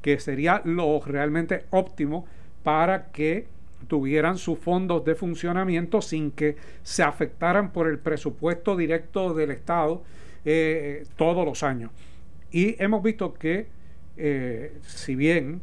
que 0.01 0.19
sería 0.19 0.61
lo 0.65 0.99
realmente 1.01 1.65
óptimo 1.71 2.25
para 2.63 3.11
que 3.11 3.47
tuvieran 3.87 4.37
sus 4.37 4.59
fondos 4.59 5.03
de 5.05 5.15
funcionamiento 5.15 6.01
sin 6.01 6.31
que 6.31 6.57
se 6.83 7.03
afectaran 7.03 7.71
por 7.71 7.87
el 7.87 7.97
presupuesto 7.97 8.75
directo 8.75 9.33
del 9.33 9.51
Estado 9.51 10.03
eh, 10.45 11.05
todos 11.15 11.45
los 11.45 11.63
años. 11.63 11.91
Y 12.51 12.81
hemos 12.81 13.03
visto 13.03 13.33
que, 13.33 13.67
eh, 14.17 14.77
si 14.81 15.15
bien 15.15 15.61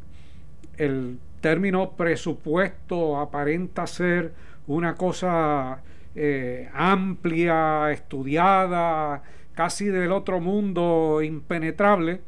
el 0.76 1.18
término 1.40 1.92
presupuesto 1.92 3.18
aparenta 3.18 3.86
ser 3.86 4.32
una 4.66 4.94
cosa 4.94 5.82
eh, 6.14 6.68
amplia, 6.72 7.92
estudiada, 7.92 9.22
casi 9.54 9.86
del 9.86 10.12
otro 10.12 10.40
mundo, 10.40 11.20
impenetrable, 11.22 12.20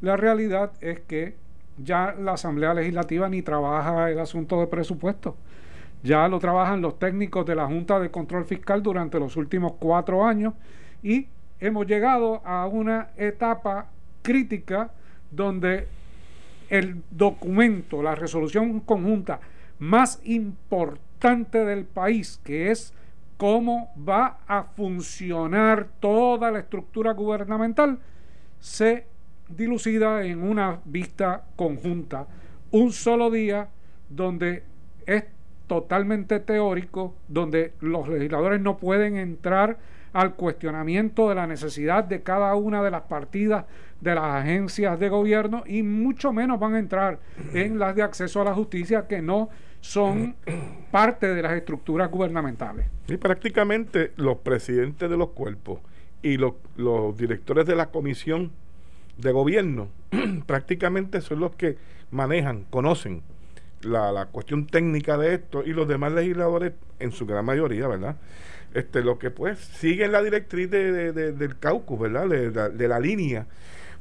la 0.00 0.16
realidad 0.16 0.72
es 0.80 1.00
que 1.00 1.36
ya 1.78 2.14
la 2.18 2.32
Asamblea 2.32 2.74
Legislativa 2.74 3.28
ni 3.28 3.42
trabaja 3.42 4.10
el 4.10 4.18
asunto 4.18 4.60
de 4.60 4.66
presupuesto. 4.66 5.36
Ya 6.02 6.28
lo 6.28 6.38
trabajan 6.38 6.80
los 6.80 6.98
técnicos 6.98 7.44
de 7.46 7.54
la 7.54 7.66
Junta 7.66 7.98
de 7.98 8.10
Control 8.10 8.44
Fiscal 8.44 8.82
durante 8.82 9.18
los 9.18 9.36
últimos 9.36 9.72
cuatro 9.78 10.24
años 10.24 10.54
y 11.02 11.26
hemos 11.60 11.86
llegado 11.86 12.42
a 12.44 12.66
una 12.66 13.08
etapa 13.16 13.86
crítica 14.22 14.90
donde 15.30 15.88
el 16.68 17.02
documento, 17.10 18.02
la 18.02 18.14
resolución 18.14 18.80
conjunta 18.80 19.40
más 19.78 20.20
importante 20.24 21.64
del 21.64 21.84
país, 21.84 22.40
que 22.44 22.70
es 22.70 22.92
cómo 23.36 23.90
va 23.96 24.38
a 24.46 24.64
funcionar 24.64 25.88
toda 26.00 26.50
la 26.50 26.60
estructura 26.60 27.12
gubernamental, 27.12 27.98
se 28.60 29.06
dilucida 29.48 30.24
en 30.24 30.42
una 30.42 30.80
vista 30.84 31.44
conjunta, 31.56 32.26
un 32.70 32.92
solo 32.92 33.30
día 33.30 33.68
donde 34.08 34.62
es 35.06 35.24
totalmente 35.66 36.40
teórico, 36.40 37.14
donde 37.28 37.72
los 37.80 38.08
legisladores 38.08 38.60
no 38.60 38.76
pueden 38.76 39.16
entrar 39.16 39.78
al 40.12 40.34
cuestionamiento 40.34 41.28
de 41.28 41.34
la 41.34 41.46
necesidad 41.46 42.04
de 42.04 42.22
cada 42.22 42.54
una 42.54 42.82
de 42.82 42.90
las 42.90 43.02
partidas 43.02 43.66
de 44.00 44.14
las 44.14 44.24
agencias 44.24 44.98
de 44.98 45.08
gobierno 45.08 45.62
y 45.66 45.82
mucho 45.82 46.32
menos 46.32 46.58
van 46.58 46.74
a 46.74 46.78
entrar 46.78 47.18
en 47.52 47.78
las 47.78 47.94
de 47.94 48.02
acceso 48.02 48.40
a 48.40 48.44
la 48.44 48.54
justicia 48.54 49.06
que 49.06 49.20
no 49.20 49.50
son 49.80 50.36
parte 50.90 51.34
de 51.34 51.42
las 51.42 51.52
estructuras 51.52 52.10
gubernamentales. 52.10 52.86
Y 53.08 53.16
prácticamente 53.16 54.12
los 54.16 54.38
presidentes 54.38 55.08
de 55.08 55.16
los 55.16 55.30
cuerpos 55.30 55.80
y 56.22 56.36
los, 56.38 56.54
los 56.76 57.16
directores 57.16 57.66
de 57.66 57.76
la 57.76 57.90
comisión 57.90 58.52
de 59.18 59.32
gobierno 59.32 59.88
prácticamente 60.46 61.20
son 61.20 61.40
los 61.40 61.54
que 61.56 61.76
manejan, 62.10 62.64
conocen 62.70 63.22
la, 63.82 64.12
la, 64.12 64.26
cuestión 64.26 64.66
técnica 64.66 65.16
de 65.16 65.34
esto 65.34 65.62
y 65.64 65.72
los 65.72 65.86
demás 65.86 66.12
legisladores 66.12 66.72
en 66.98 67.12
su 67.12 67.26
gran 67.26 67.44
mayoría, 67.44 67.88
¿verdad? 67.88 68.16
Este, 68.74 69.02
lo 69.02 69.18
que 69.18 69.30
pues 69.30 69.58
siguen 69.58 70.12
la 70.12 70.22
directriz 70.22 70.70
de, 70.70 71.12
de, 71.12 71.32
del 71.32 71.58
caucus, 71.58 71.98
¿verdad? 71.98 72.28
De, 72.28 72.88
la 72.88 73.00
línea, 73.00 73.46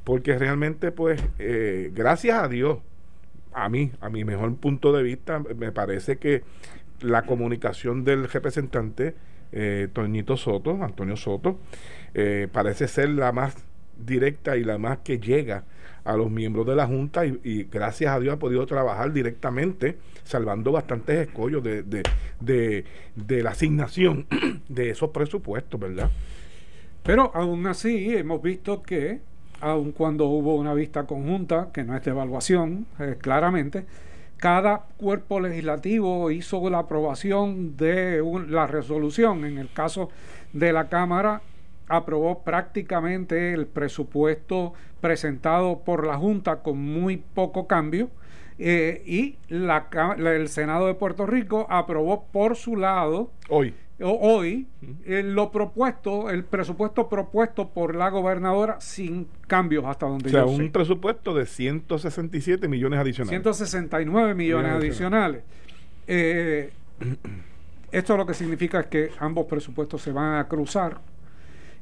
porque 0.03 0.37
realmente 0.37 0.91
pues 0.91 1.21
eh, 1.39 1.91
gracias 1.93 2.41
a 2.41 2.47
Dios, 2.47 2.79
a 3.53 3.69
mí, 3.69 3.91
a 4.01 4.09
mi 4.09 4.25
mejor 4.25 4.55
punto 4.57 4.91
de 4.91 5.01
vista, 5.03 5.39
me 5.39 5.71
parece 5.71 6.17
que 6.17 6.43
la 7.01 7.21
comunicación 7.21 8.03
del 8.03 8.27
representante 8.27 9.15
eh, 9.51 9.87
Toñito 9.93 10.35
Soto, 10.35 10.83
Antonio 10.83 11.15
Soto, 11.15 11.59
eh, 12.13 12.49
parece 12.51 12.87
ser 12.87 13.09
la 13.09 13.31
más 13.31 13.55
directa 13.97 14.57
y 14.57 14.63
la 14.63 14.77
más 14.77 14.99
que 14.99 15.19
llega 15.19 15.63
a 16.03 16.15
los 16.15 16.29
miembros 16.29 16.67
de 16.67 16.75
la 16.75 16.85
Junta 16.85 17.25
y, 17.25 17.63
gracias 17.63 18.13
a 18.13 18.19
Dios 18.19 18.35
ha 18.35 18.39
podido 18.39 18.65
trabajar 18.65 19.11
directamente, 19.11 19.97
salvando 20.23 20.71
bastantes 20.71 21.27
escollos 21.27 21.63
de, 21.63 21.83
de, 21.83 22.85
de, 23.15 23.43
la 23.43 23.49
asignación 23.49 24.27
de 24.69 24.91
esos 24.91 25.09
presupuestos, 25.09 25.79
¿verdad? 25.79 26.11
Pero 27.03 27.31
aún 27.33 27.65
así 27.67 28.15
hemos 28.15 28.41
visto 28.41 28.83
que, 28.83 29.19
aun 29.61 29.91
cuando 29.91 30.25
hubo 30.25 30.55
una 30.55 30.73
vista 30.73 31.05
conjunta, 31.05 31.69
que 31.73 31.83
no 31.83 31.95
es 31.95 32.03
de 32.03 32.11
evaluación, 32.11 32.85
eh, 32.99 33.17
claramente, 33.19 33.85
cada 34.37 34.85
cuerpo 34.97 35.39
legislativo 35.39 36.29
hizo 36.29 36.69
la 36.69 36.79
aprobación 36.79 37.77
de 37.77 38.21
la 38.49 38.67
resolución. 38.67 39.45
En 39.45 39.57
el 39.57 39.71
caso 39.71 40.09
de 40.53 40.71
la 40.73 40.87
Cámara, 40.87 41.41
aprobó 41.87 42.43
prácticamente 42.43 43.53
el 43.53 43.67
presupuesto 43.67 44.73
presentado 45.01 45.79
por 45.83 46.05
la 46.05 46.17
Junta 46.17 46.63
con 46.63 46.79
muy 46.79 47.17
poco 47.17 47.67
cambio 47.67 48.09
eh, 48.57 49.03
y 49.05 49.37
la, 49.49 49.87
el 50.17 50.47
Senado 50.47 50.87
de 50.87 50.93
Puerto 50.93 51.25
Rico 51.25 51.67
aprobó 51.69 52.25
por 52.31 52.55
su 52.55 52.77
lado 52.77 53.29
hoy. 53.49 53.73
hoy 53.99 54.67
eh, 55.05 55.23
lo 55.23 55.51
propuesto, 55.51 56.29
el 56.29 56.45
presupuesto 56.45 57.09
propuesto 57.09 57.69
por 57.69 57.95
la 57.95 58.09
gobernadora 58.09 58.79
sin 58.79 59.27
cambios 59.47 59.83
hasta 59.85 60.07
donde 60.07 60.29
o 60.29 60.31
sea, 60.31 60.45
un 60.45 60.71
presupuesto 60.71 61.33
de 61.33 61.45
167 61.45 62.67
millones 62.69 62.99
adicionales. 62.99 63.29
169 63.29 64.33
millones 64.33 64.71
adicionales. 64.71 65.43
Eh, 66.07 66.71
esto 67.91 68.15
lo 68.15 68.25
que 68.25 68.33
significa 68.33 68.79
es 68.79 68.85
que 68.87 69.11
ambos 69.19 69.47
presupuestos 69.47 70.01
se 70.01 70.13
van 70.13 70.39
a 70.39 70.47
cruzar 70.47 71.01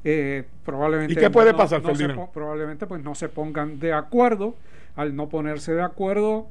eh, 0.04 0.44
probablemente 0.64 1.14
¿Y 1.14 1.16
qué 1.16 1.30
puede 1.30 1.54
pasar, 1.54 1.82
Probablemente 2.32 2.86
pues 2.86 3.02
no 3.02 3.14
se 3.14 3.28
pongan 3.28 3.80
de 3.80 3.92
acuerdo. 3.92 4.54
Al 4.96 5.16
no 5.16 5.28
ponerse 5.28 5.72
de 5.72 5.82
acuerdo, 5.82 6.46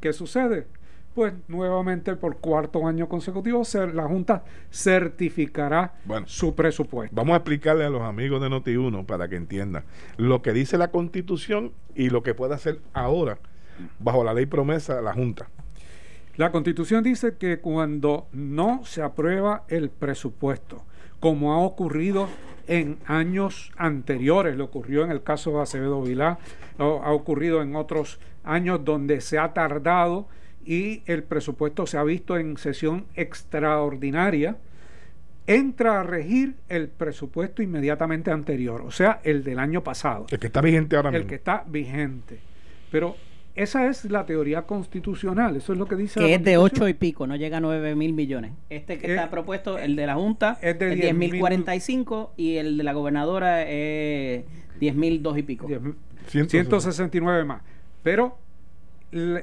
¿qué 0.00 0.12
sucede? 0.12 0.66
Pues 1.14 1.32
nuevamente 1.48 2.14
por 2.14 2.36
cuarto 2.36 2.86
año 2.86 3.08
consecutivo 3.08 3.62
la 3.92 4.04
Junta 4.04 4.44
certificará 4.70 5.94
su 6.26 6.54
presupuesto. 6.54 7.14
Vamos 7.16 7.34
a 7.34 7.36
explicarle 7.38 7.84
a 7.84 7.90
los 7.90 8.02
amigos 8.02 8.40
de 8.40 8.48
Noti1 8.48 9.06
para 9.06 9.28
que 9.28 9.36
entiendan 9.36 9.84
lo 10.16 10.42
que 10.42 10.52
dice 10.52 10.78
la 10.78 10.92
Constitución 10.92 11.72
y 11.96 12.10
lo 12.10 12.22
que 12.22 12.34
puede 12.34 12.54
hacer 12.54 12.80
ahora 12.92 13.38
bajo 13.98 14.22
la 14.22 14.34
ley 14.34 14.46
promesa 14.46 15.00
la 15.00 15.12
Junta. 15.14 15.48
La 16.36 16.50
Constitución 16.50 17.04
dice 17.04 17.36
que 17.36 17.60
cuando 17.60 18.26
no 18.32 18.84
se 18.84 19.02
aprueba 19.02 19.64
el 19.68 19.88
presupuesto, 19.90 20.84
como 21.24 21.54
ha 21.54 21.58
ocurrido 21.60 22.28
en 22.66 22.98
años 23.06 23.72
anteriores, 23.78 24.58
le 24.58 24.62
ocurrió 24.62 25.04
en 25.04 25.10
el 25.10 25.22
caso 25.22 25.52
de 25.52 25.62
Acevedo 25.62 26.02
Vilá, 26.02 26.38
ha 26.78 27.12
ocurrido 27.12 27.62
en 27.62 27.76
otros 27.76 28.20
años 28.44 28.84
donde 28.84 29.22
se 29.22 29.38
ha 29.38 29.54
tardado 29.54 30.28
y 30.66 31.00
el 31.06 31.22
presupuesto 31.22 31.86
se 31.86 31.96
ha 31.96 32.04
visto 32.04 32.36
en 32.36 32.58
sesión 32.58 33.06
extraordinaria, 33.14 34.58
entra 35.46 36.00
a 36.00 36.02
regir 36.02 36.56
el 36.68 36.88
presupuesto 36.88 37.62
inmediatamente 37.62 38.30
anterior, 38.30 38.82
o 38.82 38.90
sea, 38.90 39.22
el 39.24 39.44
del 39.44 39.60
año 39.60 39.82
pasado. 39.82 40.26
El 40.30 40.38
que 40.38 40.48
está 40.48 40.60
vigente 40.60 40.94
ahora 40.94 41.10
mismo. 41.10 41.22
El 41.22 41.26
que 41.26 41.36
está 41.36 41.64
vigente. 41.66 42.38
Pero 42.90 43.16
esa 43.54 43.86
es 43.86 44.04
la 44.06 44.26
teoría 44.26 44.62
constitucional, 44.62 45.54
eso 45.54 45.72
es 45.72 45.78
lo 45.78 45.86
que 45.86 45.94
dice. 45.94 46.18
Que 46.18 46.34
es 46.34 46.42
de 46.42 46.56
8 46.56 46.88
y 46.88 46.94
pico, 46.94 47.26
no 47.26 47.36
llega 47.36 47.58
a 47.58 47.60
9 47.60 47.94
mil 47.94 48.12
millones. 48.12 48.52
Este 48.68 48.98
que 48.98 49.14
está 49.14 49.30
propuesto, 49.30 49.78
el 49.78 49.94
de 49.94 50.06
la 50.06 50.16
Junta, 50.16 50.58
es 50.60 50.76
de 50.76 50.94
10 50.96 51.14
mil 51.14 51.38
45 51.38 52.32
y 52.36 52.56
el 52.56 52.76
de 52.76 52.82
la 52.82 52.92
gobernadora 52.92 53.62
es 53.62 54.44
10 54.80 54.94
mil 54.96 55.22
2 55.22 55.38
y 55.38 55.42
pico. 55.42 55.68
169 56.26 57.44
más. 57.44 57.62
Pero 58.02 58.38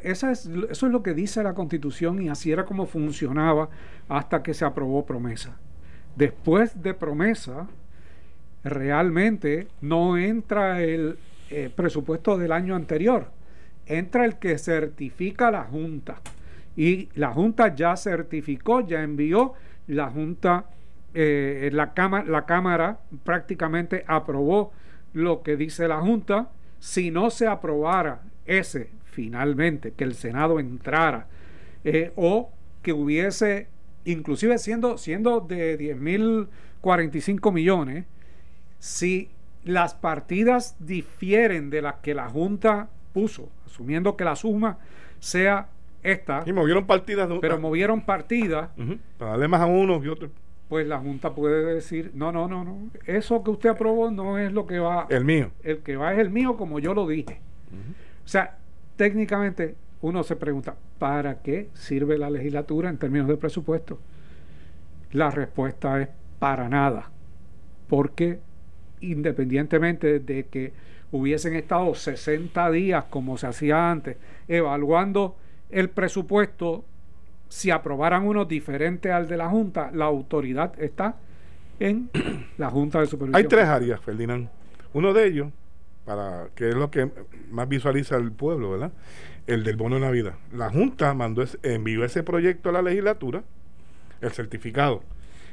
esa 0.03 0.31
es, 0.31 0.45
eso 0.69 0.85
es 0.85 0.91
lo 0.91 1.01
que 1.01 1.13
dice 1.13 1.41
la 1.41 1.53
constitución 1.53 2.21
y 2.21 2.27
así 2.27 2.51
era 2.51 2.65
como 2.65 2.87
funcionaba 2.87 3.69
hasta 4.09 4.43
que 4.43 4.53
se 4.53 4.65
aprobó 4.65 5.05
promesa. 5.05 5.57
Después 6.17 6.83
de 6.83 6.93
promesa, 6.93 7.69
realmente 8.65 9.69
no 9.79 10.17
entra 10.17 10.83
el 10.83 11.17
eh, 11.49 11.69
presupuesto 11.73 12.37
del 12.37 12.51
año 12.51 12.75
anterior 12.75 13.27
entra 13.85 14.25
el 14.25 14.37
que 14.37 14.57
certifica 14.57 15.51
la 15.51 15.63
Junta. 15.63 16.21
Y 16.75 17.09
la 17.15 17.31
Junta 17.33 17.75
ya 17.75 17.95
certificó, 17.97 18.81
ya 18.81 19.03
envió, 19.03 19.53
la 19.87 20.09
Junta, 20.09 20.65
eh, 21.13 21.69
la, 21.73 21.93
cámara, 21.93 22.25
la 22.25 22.45
Cámara 22.45 22.99
prácticamente 23.23 24.05
aprobó 24.07 24.71
lo 25.13 25.43
que 25.43 25.57
dice 25.57 25.87
la 25.87 25.99
Junta. 25.99 26.49
Si 26.79 27.11
no 27.11 27.29
se 27.29 27.47
aprobara 27.47 28.21
ese 28.45 28.89
finalmente, 29.11 29.91
que 29.91 30.03
el 30.03 30.15
Senado 30.15 30.59
entrara, 30.59 31.27
eh, 31.83 32.11
o 32.15 32.51
que 32.81 32.93
hubiese, 32.93 33.67
inclusive 34.05 34.57
siendo, 34.57 34.97
siendo 34.97 35.41
de 35.41 35.77
10.045 35.77 37.51
millones, 37.51 38.05
si 38.79 39.29
las 39.63 39.93
partidas 39.93 40.75
difieren 40.79 41.69
de 41.69 41.81
las 41.83 41.95
que 41.95 42.15
la 42.15 42.29
Junta 42.29 42.89
puso, 43.13 43.49
asumiendo 43.65 44.15
que 44.15 44.23
la 44.23 44.35
suma 44.35 44.77
sea 45.19 45.69
esta. 46.03 46.43
Y 46.45 46.53
movieron 46.53 46.85
partidas. 46.85 47.29
pero 47.41 47.59
movieron 47.59 48.01
partidas. 48.01 48.69
Para 49.17 49.31
darle 49.31 49.47
más 49.47 49.61
a 49.61 49.65
uno 49.65 50.03
y 50.03 50.07
otro. 50.07 50.29
Pues 50.67 50.87
la 50.87 50.99
Junta 50.99 51.35
puede 51.35 51.73
decir, 51.73 52.11
no, 52.13 52.31
no, 52.31 52.47
no, 52.47 52.63
no, 52.63 52.89
eso 53.05 53.43
que 53.43 53.51
usted 53.51 53.69
aprobó 53.69 54.09
no 54.09 54.37
es 54.37 54.53
lo 54.53 54.65
que 54.65 54.79
va. 54.79 55.05
El 55.09 55.25
mío. 55.25 55.51
El 55.63 55.79
que 55.79 55.97
va 55.97 56.13
es 56.13 56.19
el 56.19 56.29
mío 56.29 56.55
como 56.55 56.79
yo 56.79 56.93
lo 56.93 57.07
dije. 57.07 57.41
O 58.23 58.27
sea, 58.27 58.57
técnicamente 58.95 59.75
uno 60.01 60.23
se 60.23 60.35
pregunta, 60.35 60.75
¿para 60.97 61.41
qué 61.41 61.69
sirve 61.73 62.17
la 62.17 62.29
legislatura 62.29 62.89
en 62.89 62.97
términos 62.97 63.27
de 63.27 63.37
presupuesto? 63.37 63.99
La 65.11 65.29
respuesta 65.29 66.01
es 66.01 66.09
para 66.39 66.69
nada. 66.69 67.11
Porque 67.87 68.39
independientemente 69.01 70.19
de 70.19 70.45
que 70.45 70.71
hubiesen 71.11 71.55
estado 71.55 71.93
60 71.93 72.71
días 72.71 73.05
como 73.09 73.37
se 73.37 73.47
hacía 73.47 73.91
antes, 73.91 74.17
evaluando 74.47 75.35
el 75.69 75.89
presupuesto, 75.89 76.83
si 77.49 77.69
aprobaran 77.69 78.25
uno 78.25 78.45
diferente 78.45 79.11
al 79.11 79.27
de 79.27 79.37
la 79.37 79.49
Junta, 79.49 79.91
la 79.93 80.05
autoridad 80.05 80.73
está 80.81 81.15
en 81.79 82.09
la 82.57 82.69
Junta 82.69 82.99
de 82.99 83.07
Supervisión. 83.07 83.35
Hay 83.35 83.47
tres 83.47 83.65
áreas, 83.65 83.99
Ferdinand. 84.01 84.49
Uno 84.93 85.13
de 85.13 85.27
ellos, 85.27 85.49
para 86.05 86.47
que 86.55 86.69
es 86.69 86.75
lo 86.75 86.91
que 86.91 87.09
más 87.49 87.67
visualiza 87.67 88.15
el 88.17 88.31
pueblo, 88.31 88.71
¿verdad? 88.71 88.91
El 89.47 89.63
del 89.63 89.75
bono 89.75 89.95
de 89.95 90.01
Navidad. 90.01 90.35
La 90.53 90.69
Junta 90.69 91.13
mandó 91.13 91.43
envió 91.63 92.05
ese 92.05 92.23
proyecto 92.23 92.69
a 92.69 92.71
la 92.71 92.81
legislatura, 92.81 93.43
el 94.21 94.31
certificado, 94.31 95.03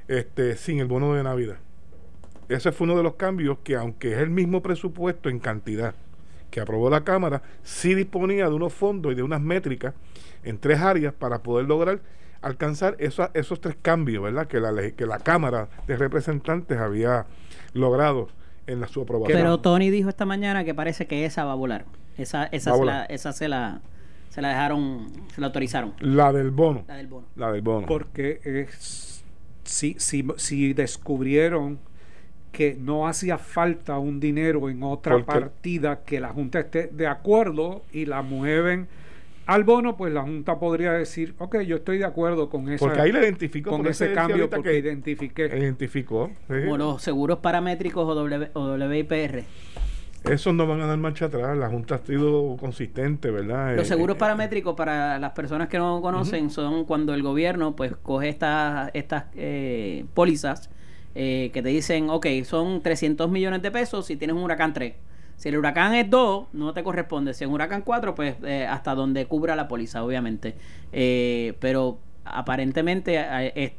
este, 0.06 0.56
sin 0.56 0.78
el 0.80 0.86
bono 0.86 1.14
de 1.14 1.22
Navidad. 1.22 1.56
Ese 2.48 2.72
fue 2.72 2.86
uno 2.86 2.96
de 2.96 3.02
los 3.02 3.14
cambios 3.14 3.58
que, 3.62 3.76
aunque 3.76 4.12
es 4.12 4.18
el 4.18 4.30
mismo 4.30 4.62
presupuesto 4.62 5.28
en 5.28 5.38
cantidad 5.38 5.94
que 6.50 6.60
aprobó 6.60 6.88
la 6.88 7.04
Cámara, 7.04 7.42
sí 7.62 7.94
disponía 7.94 8.48
de 8.48 8.54
unos 8.54 8.72
fondos 8.72 9.12
y 9.12 9.14
de 9.14 9.22
unas 9.22 9.40
métricas 9.40 9.94
en 10.44 10.58
tres 10.58 10.80
áreas 10.80 11.12
para 11.12 11.42
poder 11.42 11.66
lograr 11.66 12.00
alcanzar 12.40 12.96
esos, 13.00 13.28
esos 13.34 13.60
tres 13.60 13.76
cambios, 13.80 14.22
¿verdad? 14.22 14.46
Que 14.46 14.60
la, 14.60 14.72
que 14.92 15.06
la 15.06 15.18
Cámara 15.18 15.68
de 15.86 15.96
Representantes 15.96 16.78
había 16.78 17.26
logrado 17.74 18.28
en 18.66 18.80
la, 18.80 18.88
su 18.88 19.02
aprobación. 19.02 19.36
Pero 19.36 19.58
Tony 19.60 19.90
dijo 19.90 20.08
esta 20.08 20.24
mañana 20.24 20.64
que 20.64 20.74
parece 20.74 21.06
que 21.06 21.24
esa 21.24 21.44
va 21.44 21.52
a 21.52 21.56
volar. 21.56 21.84
Esa, 22.16 22.44
esa, 22.46 22.74
Se, 22.74 22.84
la, 22.84 23.04
esa 23.04 23.32
se 23.32 23.48
la 23.48 23.80
se 24.30 24.42
la 24.42 24.48
dejaron, 24.50 25.10
se 25.34 25.40
la 25.40 25.48
autorizaron. 25.48 25.94
La 26.00 26.32
del 26.32 26.50
bono. 26.50 26.84
La 26.86 26.96
del 26.96 27.06
bono. 27.06 27.26
La 27.34 27.50
del 27.50 27.62
bono. 27.62 27.86
Porque 27.86 28.40
es, 28.44 29.24
si, 29.64 29.96
si, 29.98 30.26
si 30.36 30.74
descubrieron 30.74 31.78
que 32.58 32.76
no 32.76 33.06
hacía 33.06 33.38
falta 33.38 34.00
un 34.00 34.18
dinero 34.18 34.68
en 34.68 34.82
otra 34.82 35.24
partida 35.24 36.02
que 36.04 36.18
la 36.18 36.30
Junta 36.30 36.58
esté 36.58 36.88
de 36.88 37.06
acuerdo 37.06 37.84
y 37.92 38.04
la 38.04 38.22
mueven 38.22 38.88
al 39.46 39.62
bono, 39.62 39.96
pues 39.96 40.12
la 40.12 40.22
Junta 40.22 40.58
podría 40.58 40.90
decir, 40.94 41.36
ok, 41.38 41.60
yo 41.60 41.76
estoy 41.76 41.98
de 41.98 42.04
acuerdo 42.04 42.50
con 42.50 42.68
esa, 42.68 42.84
Porque 42.84 43.00
ahí 43.00 43.12
le 43.12 43.20
identificó 43.20 43.70
con 43.70 43.86
ese 43.86 44.06
eso 44.06 44.14
cambio 44.16 44.50
porque 44.50 44.70
que 44.70 44.78
identifiqué. 44.78 45.46
identificó. 45.56 46.32
sí. 46.48 46.54
Como 46.64 46.76
los 46.78 47.00
seguros 47.00 47.38
paramétricos 47.38 48.04
o, 48.04 48.14
w, 48.16 48.50
o 48.54 48.74
WIPR. 48.74 49.44
Esos 50.24 50.52
no 50.52 50.66
van 50.66 50.80
a 50.80 50.86
dar 50.86 50.98
marcha 50.98 51.26
atrás. 51.26 51.56
La 51.56 51.68
Junta 51.70 51.94
ha 51.94 51.98
sido 51.98 52.56
consistente, 52.58 53.30
¿verdad? 53.30 53.76
Los 53.76 53.86
Eh, 53.86 53.88
seguros 53.88 54.16
eh, 54.16 54.18
paramétricos, 54.18 54.74
para 54.74 55.20
las 55.20 55.30
personas 55.30 55.68
que 55.68 55.78
no 55.78 56.02
conocen, 56.02 56.50
son 56.50 56.84
cuando 56.86 57.14
el 57.14 57.22
gobierno 57.22 57.76
pues 57.76 57.96
coge 58.02 58.28
estas 58.30 58.90
estas 58.94 59.26
eh, 59.36 60.06
pólizas 60.12 60.70
eh, 61.20 61.50
que 61.52 61.62
te 61.62 61.68
dicen, 61.70 62.10
ok, 62.10 62.26
son 62.44 62.80
300 62.80 63.28
millones 63.28 63.60
de 63.60 63.70
pesos 63.72 64.06
si 64.06 64.14
tienes 64.16 64.36
un 64.36 64.42
huracán 64.44 64.72
3. 64.72 64.94
Si 65.36 65.48
el 65.48 65.58
huracán 65.58 65.94
es 65.94 66.08
2, 66.08 66.46
no 66.52 66.72
te 66.74 66.82
corresponde. 66.84 67.34
Si 67.34 67.42
es 67.44 67.48
un 67.48 67.54
huracán 67.54 67.82
4, 67.82 68.14
pues 68.14 68.36
eh, 68.44 68.66
hasta 68.68 68.94
donde 68.94 69.26
cubra 69.26 69.56
la 69.56 69.66
póliza, 69.68 70.04
obviamente. 70.04 70.54
Eh, 70.92 71.54
pero 71.60 71.98
aparentemente, 72.24 73.16
eh, 73.18 73.52
es- 73.56 73.72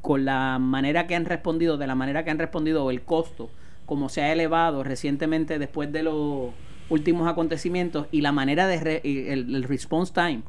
con 0.00 0.24
la 0.24 0.58
manera 0.58 1.06
que 1.06 1.14
han 1.14 1.24
respondido, 1.26 1.76
de 1.76 1.86
la 1.86 1.94
manera 1.94 2.24
que 2.24 2.30
han 2.30 2.38
respondido, 2.38 2.90
el 2.90 3.02
costo, 3.02 3.50
como 3.84 4.08
se 4.08 4.22
ha 4.22 4.32
elevado 4.32 4.82
recientemente 4.84 5.58
después 5.58 5.92
de 5.92 6.02
los 6.04 6.50
últimos 6.88 7.28
acontecimientos 7.28 8.06
y 8.12 8.20
la 8.22 8.32
manera 8.32 8.66
de 8.66 8.80
re- 8.80 9.00
el, 9.04 9.54
el 9.54 9.62
response 9.64 10.12
time 10.14 10.42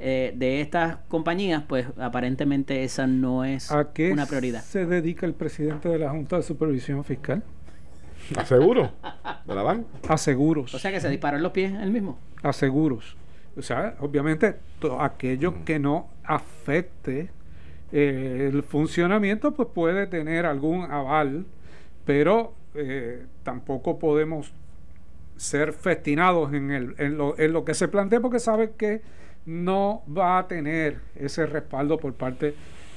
eh, 0.00 0.32
de 0.36 0.60
estas 0.60 0.96
compañías, 1.08 1.62
pues 1.68 1.86
aparentemente 1.98 2.82
esa 2.84 3.06
no 3.06 3.44
es 3.44 3.70
¿A 3.70 3.92
qué 3.92 4.12
una 4.12 4.26
prioridad. 4.26 4.62
se 4.62 4.86
dedica 4.86 5.26
el 5.26 5.34
presidente 5.34 5.88
de 5.88 5.98
la 5.98 6.10
Junta 6.10 6.36
de 6.36 6.42
Supervisión 6.42 7.04
Fiscal? 7.04 7.42
¿Aseguro? 8.36 8.90
¿De 9.46 9.54
la 9.54 9.62
banca? 9.62 9.86
A 10.08 10.16
seguros. 10.16 10.72
O 10.74 10.78
sea 10.78 10.90
que 10.92 11.00
se 11.00 11.08
disparó 11.08 11.36
en 11.36 11.42
los 11.42 11.52
pies 11.52 11.72
él 11.80 11.90
mismo. 11.90 12.18
a 12.42 12.52
seguros. 12.52 13.16
O 13.56 13.62
sea, 13.62 13.96
obviamente, 14.00 14.56
to- 14.78 15.00
aquello 15.00 15.64
que 15.64 15.78
no 15.78 16.08
afecte 16.24 17.30
eh, 17.92 18.48
el 18.52 18.62
funcionamiento, 18.62 19.52
pues 19.52 19.68
puede 19.74 20.06
tener 20.06 20.46
algún 20.46 20.84
aval, 20.90 21.44
pero 22.04 22.54
eh, 22.74 23.24
tampoco 23.42 23.98
podemos 23.98 24.52
ser 25.36 25.72
festinados 25.72 26.52
en, 26.52 26.70
el, 26.70 26.94
en, 26.98 27.18
lo, 27.18 27.36
en 27.38 27.52
lo 27.52 27.64
que 27.64 27.74
se 27.74 27.88
plantea, 27.88 28.20
porque 28.20 28.38
sabe 28.38 28.72
que 28.76 29.00
no 29.46 30.02
va 30.06 30.38
a 30.38 30.48
tener 30.48 30.98
ese 31.14 31.46
respaldo 31.46 31.98
por 31.98 32.14
parte 32.14 32.54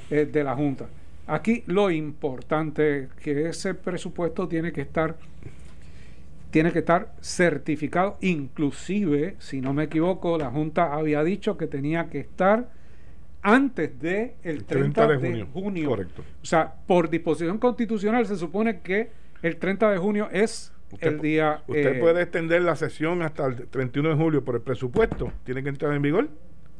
eh, 0.09 0.25
de 0.25 0.43
la 0.43 0.55
Junta. 0.55 0.87
Aquí 1.27 1.63
lo 1.67 1.89
importante 1.89 3.03
es 3.03 3.09
que 3.13 3.49
ese 3.49 3.73
presupuesto 3.73 4.47
tiene 4.47 4.71
que 4.71 4.81
estar 4.81 5.15
tiene 6.51 6.71
que 6.71 6.79
estar 6.79 7.15
certificado, 7.19 8.17
inclusive, 8.21 9.35
si 9.39 9.59
no 9.59 9.73
me 9.73 9.85
equivoco, 9.85 10.37
la 10.37 10.51
Junta 10.51 10.93
había 10.93 11.23
dicho 11.23 11.57
que 11.57 11.65
tenía 11.65 12.11
que 12.11 12.19
estar 12.19 12.69
antes 13.41 13.99
de 13.99 14.35
el 14.43 14.63
30, 14.63 15.07
de, 15.07 15.47
junio. 15.51 15.89
Correcto. 15.89 16.23
O 16.43 16.45
sea, 16.45 16.75
por 16.85 17.09
disposición 17.09 17.57
constitucional 17.57 18.27
se 18.27 18.35
supone 18.35 18.81
que 18.81 19.09
el 19.41 19.57
30 19.57 19.89
de 19.91 19.97
junio 19.97 20.29
es 20.31 20.72
Usted, 20.93 21.07
el 21.07 21.21
día... 21.21 21.61
Usted 21.67 21.97
eh, 21.97 21.99
puede 21.99 22.21
extender 22.21 22.61
la 22.61 22.75
sesión 22.75 23.21
hasta 23.21 23.45
el 23.45 23.67
31 23.67 24.09
de 24.09 24.15
julio, 24.15 24.43
pero 24.45 24.57
el 24.57 24.63
presupuesto 24.63 25.31
tiene 25.43 25.63
que 25.63 25.69
entrar 25.69 25.93
en 25.93 26.01
vigor 26.01 26.29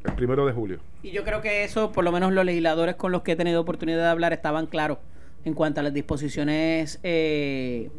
el 0.06 0.14
primero 0.14 0.46
de 0.46 0.54
julio. 0.54 0.80
Y 1.02 1.12
yo 1.12 1.24
creo 1.24 1.42
que 1.42 1.64
eso, 1.64 1.92
por 1.92 2.04
lo 2.04 2.12
menos 2.12 2.34
los 2.34 2.46
legisladores 2.46 2.96
con 2.96 3.12
los 3.12 3.22
que 3.22 3.34
he 3.34 3.36
tenido 3.36 3.62
oportunidad 3.62 4.00
de 4.00 4.10
hablar, 4.10 4.34
estaban 4.34 4.68
claros 4.68 4.98
en 5.46 5.54
cuanto 5.54 5.80
a 5.80 5.84
las 5.84 5.94
disposiciones 5.94 7.00
eh, 7.04 7.90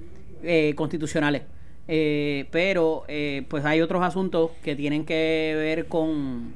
eh, 0.42 0.74
constitucionales. 0.76 1.42
Eh, 1.86 2.46
pero 2.50 3.04
eh, 3.08 3.44
pues 3.48 3.64
hay 3.64 3.82
otros 3.82 4.02
asuntos 4.02 4.52
que 4.62 4.74
tienen 4.74 5.04
que 5.04 5.52
ver 5.56 5.86
con, 5.86 6.52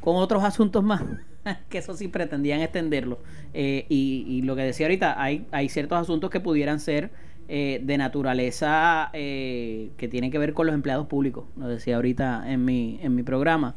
con 0.00 0.16
otros 0.16 0.42
asuntos 0.44 0.82
más, 0.82 1.02
que 1.68 1.78
eso 1.78 1.94
sí 1.94 2.08
pretendían 2.08 2.60
extenderlo. 2.60 3.18
Eh, 3.52 3.86
y, 3.88 4.24
y 4.28 4.42
lo 4.42 4.56
que 4.56 4.62
decía 4.62 4.86
ahorita, 4.86 5.20
hay, 5.22 5.46
hay 5.50 5.68
ciertos 5.68 5.98
asuntos 5.98 6.30
que 6.30 6.40
pudieran 6.40 6.80
ser 6.80 7.10
eh, 7.48 7.80
de 7.82 7.98
naturaleza 7.98 9.10
eh, 9.12 9.90
que 9.96 10.08
tienen 10.08 10.30
que 10.30 10.38
ver 10.38 10.54
con 10.54 10.66
los 10.66 10.74
empleados 10.74 11.06
públicos, 11.06 11.44
lo 11.56 11.68
decía 11.68 11.96
ahorita 11.96 12.50
en 12.50 12.64
mi, 12.64 12.98
en 13.02 13.14
mi 13.14 13.22
programa, 13.22 13.74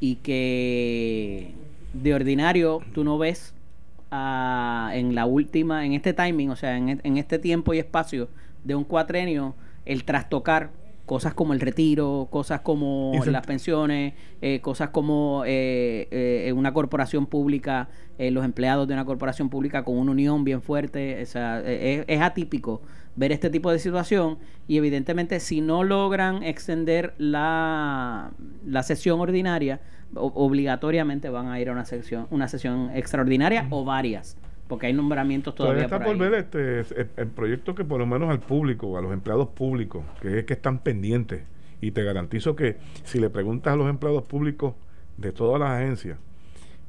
y 0.00 0.16
que 0.16 1.52
de 1.92 2.14
ordinario 2.14 2.80
tú 2.94 3.04
no 3.04 3.18
ves 3.18 3.54
ah, 4.10 4.90
en 4.94 5.14
la 5.14 5.26
última, 5.26 5.84
en 5.84 5.92
este 5.92 6.12
timing, 6.12 6.50
o 6.50 6.56
sea, 6.56 6.76
en, 6.76 7.00
en 7.02 7.16
este 7.18 7.38
tiempo 7.38 7.74
y 7.74 7.78
espacio 7.78 8.28
de 8.64 8.74
un 8.74 8.84
cuatrenio, 8.84 9.54
el 9.84 10.04
trastocar 10.04 10.70
cosas 11.10 11.34
como 11.34 11.54
el 11.54 11.60
retiro, 11.60 12.28
cosas 12.30 12.60
como 12.60 13.12
las 13.26 13.44
pensiones, 13.44 14.14
eh, 14.42 14.60
cosas 14.60 14.90
como 14.90 15.42
eh, 15.44 16.06
eh, 16.12 16.52
una 16.52 16.72
corporación 16.72 17.26
pública, 17.26 17.88
eh, 18.16 18.30
los 18.30 18.44
empleados 18.44 18.86
de 18.86 18.94
una 18.94 19.04
corporación 19.04 19.48
pública 19.48 19.82
con 19.82 19.98
una 19.98 20.12
unión 20.12 20.44
bien 20.44 20.62
fuerte, 20.62 21.20
o 21.20 21.26
sea, 21.26 21.62
eh, 21.64 22.04
es, 22.06 22.16
es 22.16 22.22
atípico 22.22 22.80
ver 23.20 23.32
este 23.32 23.50
tipo 23.50 23.70
de 23.70 23.78
situación 23.78 24.38
y 24.66 24.78
evidentemente 24.78 25.40
si 25.40 25.60
no 25.60 25.84
logran 25.84 26.42
extender 26.42 27.14
la, 27.18 28.30
la 28.66 28.82
sesión 28.82 29.20
ordinaria, 29.20 29.80
o- 30.14 30.32
obligatoriamente 30.34 31.28
van 31.30 31.48
a 31.48 31.60
ir 31.60 31.68
a 31.68 31.72
una 31.72 31.84
sesión, 31.84 32.26
una 32.30 32.48
sesión 32.48 32.90
extraordinaria 32.94 33.66
o 33.70 33.84
varias, 33.84 34.36
porque 34.68 34.86
hay 34.86 34.92
nombramientos 34.94 35.54
Todavía 35.54 35.86
todavía 35.86 35.96
está 35.96 35.98
por 35.98 36.16
por 36.16 36.24
ahí. 36.26 36.30
ver 36.30 36.34
este, 36.34 36.80
el, 37.00 37.08
el 37.16 37.26
proyecto 37.28 37.74
que 37.74 37.84
por 37.84 37.98
lo 38.00 38.06
menos 38.06 38.30
al 38.30 38.40
público, 38.40 38.96
a 38.96 39.02
los 39.02 39.12
empleados 39.12 39.48
públicos, 39.48 40.02
que 40.22 40.38
es 40.40 40.44
que 40.44 40.54
están 40.54 40.78
pendientes. 40.80 41.42
Y 41.82 41.92
te 41.92 42.02
garantizo 42.04 42.56
que 42.56 42.76
si 43.04 43.18
le 43.20 43.30
preguntas 43.30 43.72
a 43.72 43.76
los 43.76 43.88
empleados 43.88 44.22
públicos 44.24 44.74
de 45.16 45.32
todas 45.32 45.60
las 45.60 45.70
agencias, 45.70 46.18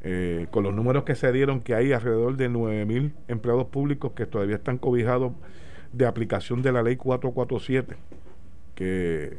eh, 0.03 0.47
con 0.51 0.63
los 0.63 0.73
números 0.73 1.03
que 1.03 1.15
se 1.15 1.31
dieron, 1.31 1.61
que 1.61 1.75
hay 1.75 1.91
alrededor 1.93 2.35
de 2.37 2.49
9 2.49 2.85
mil 2.85 3.13
empleados 3.27 3.67
públicos 3.67 4.13
que 4.15 4.25
todavía 4.25 4.55
están 4.55 4.77
cobijados 4.77 5.33
de 5.91 6.05
aplicación 6.05 6.61
de 6.61 6.71
la 6.71 6.83
ley 6.83 6.95
447, 6.95 7.95
que 8.75 9.37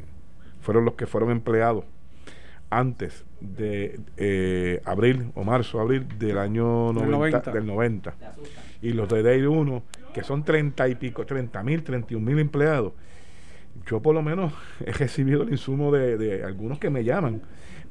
fueron 0.61 0.85
los 0.85 0.95
que 0.95 1.07
fueron 1.07 1.31
empleados 1.31 1.85
antes 2.69 3.25
de 3.39 3.99
eh, 4.17 4.81
abril 4.85 5.31
o 5.35 5.43
marzo, 5.43 5.79
abril 5.79 6.07
del 6.17 6.37
año 6.37 6.93
Del 6.93 7.11
90, 7.11 7.37
90. 7.37 7.51
del 7.51 7.67
90. 7.67 8.15
Y 8.81 8.93
los 8.93 9.07
de 9.09 9.23
Day 9.23 9.41
1, 9.41 9.83
que 10.13 10.23
son 10.23 10.43
30 10.43 10.87
y 10.89 10.95
pico, 10.95 11.25
30 11.25 11.63
mil, 11.63 11.83
31 11.83 12.25
mil 12.25 12.39
empleados. 12.39 12.93
Yo 13.85 14.01
por 14.01 14.15
lo 14.15 14.21
menos 14.21 14.53
he 14.85 14.91
recibido 14.91 15.43
el 15.43 15.49
insumo 15.49 15.91
de, 15.91 16.17
de 16.17 16.43
algunos 16.43 16.79
que 16.79 16.89
me 16.89 17.03
llaman, 17.03 17.41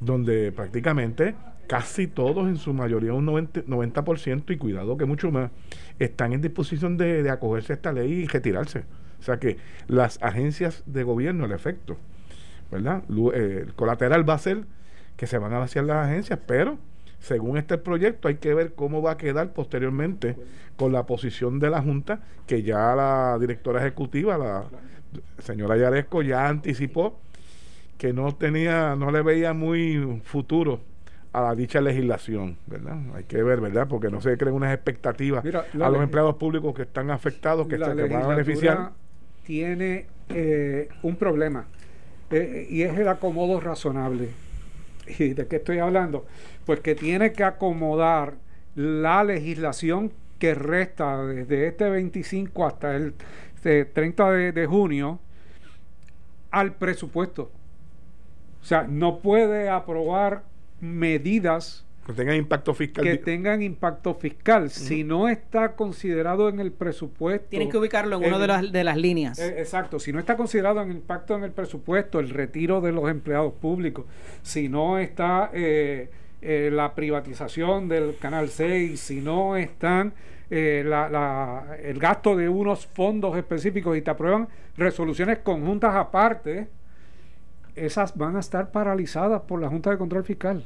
donde 0.00 0.52
prácticamente 0.52 1.34
casi 1.72 2.06
todos, 2.06 2.48
en 2.48 2.58
su 2.58 2.74
mayoría 2.74 3.14
un 3.14 3.26
90%, 3.26 3.64
90% 3.64 4.50
y 4.50 4.58
cuidado 4.58 4.98
que 4.98 5.06
mucho 5.06 5.30
más, 5.30 5.50
están 5.98 6.34
en 6.34 6.42
disposición 6.42 6.98
de, 6.98 7.30
acogerse 7.30 7.72
a 7.72 7.76
esta 7.76 7.94
ley 7.94 8.12
y 8.12 8.26
retirarse. 8.26 8.80
O 9.18 9.22
sea 9.22 9.38
que 9.38 9.56
las 9.86 10.22
agencias 10.22 10.82
de 10.84 11.02
gobierno, 11.02 11.46
el 11.46 11.52
efecto, 11.52 11.96
¿verdad? 12.70 13.02
Eh, 13.32 13.64
el 13.68 13.72
colateral 13.72 14.28
va 14.28 14.34
a 14.34 14.38
ser 14.38 14.66
que 15.16 15.26
se 15.26 15.38
van 15.38 15.54
a 15.54 15.60
vaciar 15.60 15.86
las 15.86 16.08
agencias, 16.08 16.38
pero 16.46 16.76
según 17.20 17.56
este 17.56 17.78
proyecto 17.78 18.28
hay 18.28 18.34
que 18.34 18.52
ver 18.52 18.74
cómo 18.74 19.00
va 19.00 19.12
a 19.12 19.16
quedar 19.16 19.54
posteriormente 19.54 20.36
con 20.76 20.92
la 20.92 21.06
posición 21.06 21.58
de 21.58 21.70
la 21.70 21.80
Junta, 21.80 22.20
que 22.46 22.62
ya 22.62 22.94
la 22.94 23.38
directora 23.40 23.80
ejecutiva, 23.80 24.36
la 24.36 24.64
señora 25.38 25.78
Yaresco, 25.78 26.20
ya 26.20 26.48
anticipó 26.48 27.18
que 27.96 28.12
no 28.12 28.34
tenía, 28.34 28.94
no 28.94 29.10
le 29.10 29.22
veía 29.22 29.54
muy 29.54 30.20
futuro 30.22 30.91
a 31.32 31.40
la 31.40 31.54
dicha 31.54 31.80
legislación, 31.80 32.58
¿verdad? 32.66 32.98
Hay 33.14 33.24
que 33.24 33.42
ver, 33.42 33.60
¿verdad? 33.60 33.86
Porque 33.88 34.10
no 34.10 34.20
se 34.20 34.36
creen 34.36 34.54
unas 34.54 34.74
expectativas 34.74 35.42
Mira, 35.44 35.64
a 35.80 35.88
los 35.88 36.02
empleados 36.02 36.36
públicos 36.36 36.74
que 36.74 36.82
están 36.82 37.10
afectados, 37.10 37.66
que, 37.68 37.78
se- 37.78 37.94
van 37.94 38.12
a 38.22 38.26
beneficiar. 38.26 38.92
tiene 39.44 40.06
eh, 40.28 40.88
un 41.02 41.16
problema 41.16 41.66
eh, 42.30 42.66
y 42.70 42.82
es 42.82 42.98
el 42.98 43.08
acomodo 43.08 43.60
razonable. 43.60 44.28
¿Y 45.18 45.30
de 45.34 45.46
qué 45.46 45.56
estoy 45.56 45.78
hablando? 45.78 46.26
Pues 46.66 46.80
que 46.80 46.94
tiene 46.94 47.32
que 47.32 47.44
acomodar 47.44 48.34
la 48.74 49.24
legislación 49.24 50.12
que 50.38 50.54
resta 50.54 51.24
desde 51.24 51.66
este 51.68 51.88
25 51.88 52.66
hasta 52.66 52.94
el 52.96 53.14
eh, 53.64 53.88
30 53.92 54.30
de, 54.32 54.52
de 54.52 54.66
junio 54.66 55.18
al 56.50 56.72
presupuesto. 56.74 57.50
O 58.60 58.64
sea, 58.64 58.84
no 58.88 59.18
puede 59.20 59.68
aprobar 59.68 60.42
medidas 60.82 61.84
Que 62.06 62.12
tengan 62.12 62.34
impacto 62.36 62.74
fiscal. 62.74 63.04
que 63.04 63.16
tengan 63.18 63.62
impacto 63.62 64.14
fiscal. 64.14 64.70
Si 64.70 65.04
no 65.04 65.28
está 65.28 65.76
considerado 65.76 66.48
en 66.48 66.58
el 66.58 66.72
presupuesto. 66.72 67.46
Tienen 67.48 67.70
que 67.70 67.78
ubicarlo 67.78 68.16
en 68.16 68.24
una 68.24 68.38
de 68.40 68.46
las, 68.48 68.72
de 68.72 68.84
las 68.84 68.96
líneas. 68.96 69.38
eh, 69.38 69.54
exacto, 69.60 70.00
si 70.00 70.12
no 70.12 70.18
está 70.18 70.36
considerado 70.36 70.82
en 70.82 70.90
el 70.90 70.96
impacto 70.96 71.36
en 71.36 71.44
el 71.44 71.52
presupuesto, 71.52 72.18
el 72.18 72.30
retiro 72.30 72.80
de 72.80 72.90
los 72.92 73.08
empleados 73.08 73.52
públicos, 73.54 74.04
si 74.42 74.68
no 74.68 74.98
está 74.98 75.50
eh, 75.54 76.10
eh, 76.42 76.70
la 76.72 76.92
privatización 76.94 77.88
del 77.88 78.16
Canal 78.18 78.48
6, 78.48 78.98
si 78.98 79.20
no 79.20 79.56
están 79.56 80.12
eh, 80.50 80.82
la- 80.84 81.08
la- 81.08 81.76
el 81.82 81.98
gasto 82.00 82.36
de 82.36 82.48
unos 82.48 82.84
fondos 82.86 83.36
específicos 83.38 83.96
y 83.96 84.02
te 84.02 84.10
aprueban 84.10 84.48
resoluciones 84.76 85.38
conjuntas 85.38 85.94
aparte, 85.94 86.66
esas 87.74 88.16
van 88.16 88.36
a 88.36 88.40
estar 88.40 88.70
paralizadas 88.70 89.42
por 89.42 89.60
la 89.60 89.68
Junta 89.68 89.90
de 89.90 89.98
Control 89.98 90.24
Fiscal. 90.24 90.64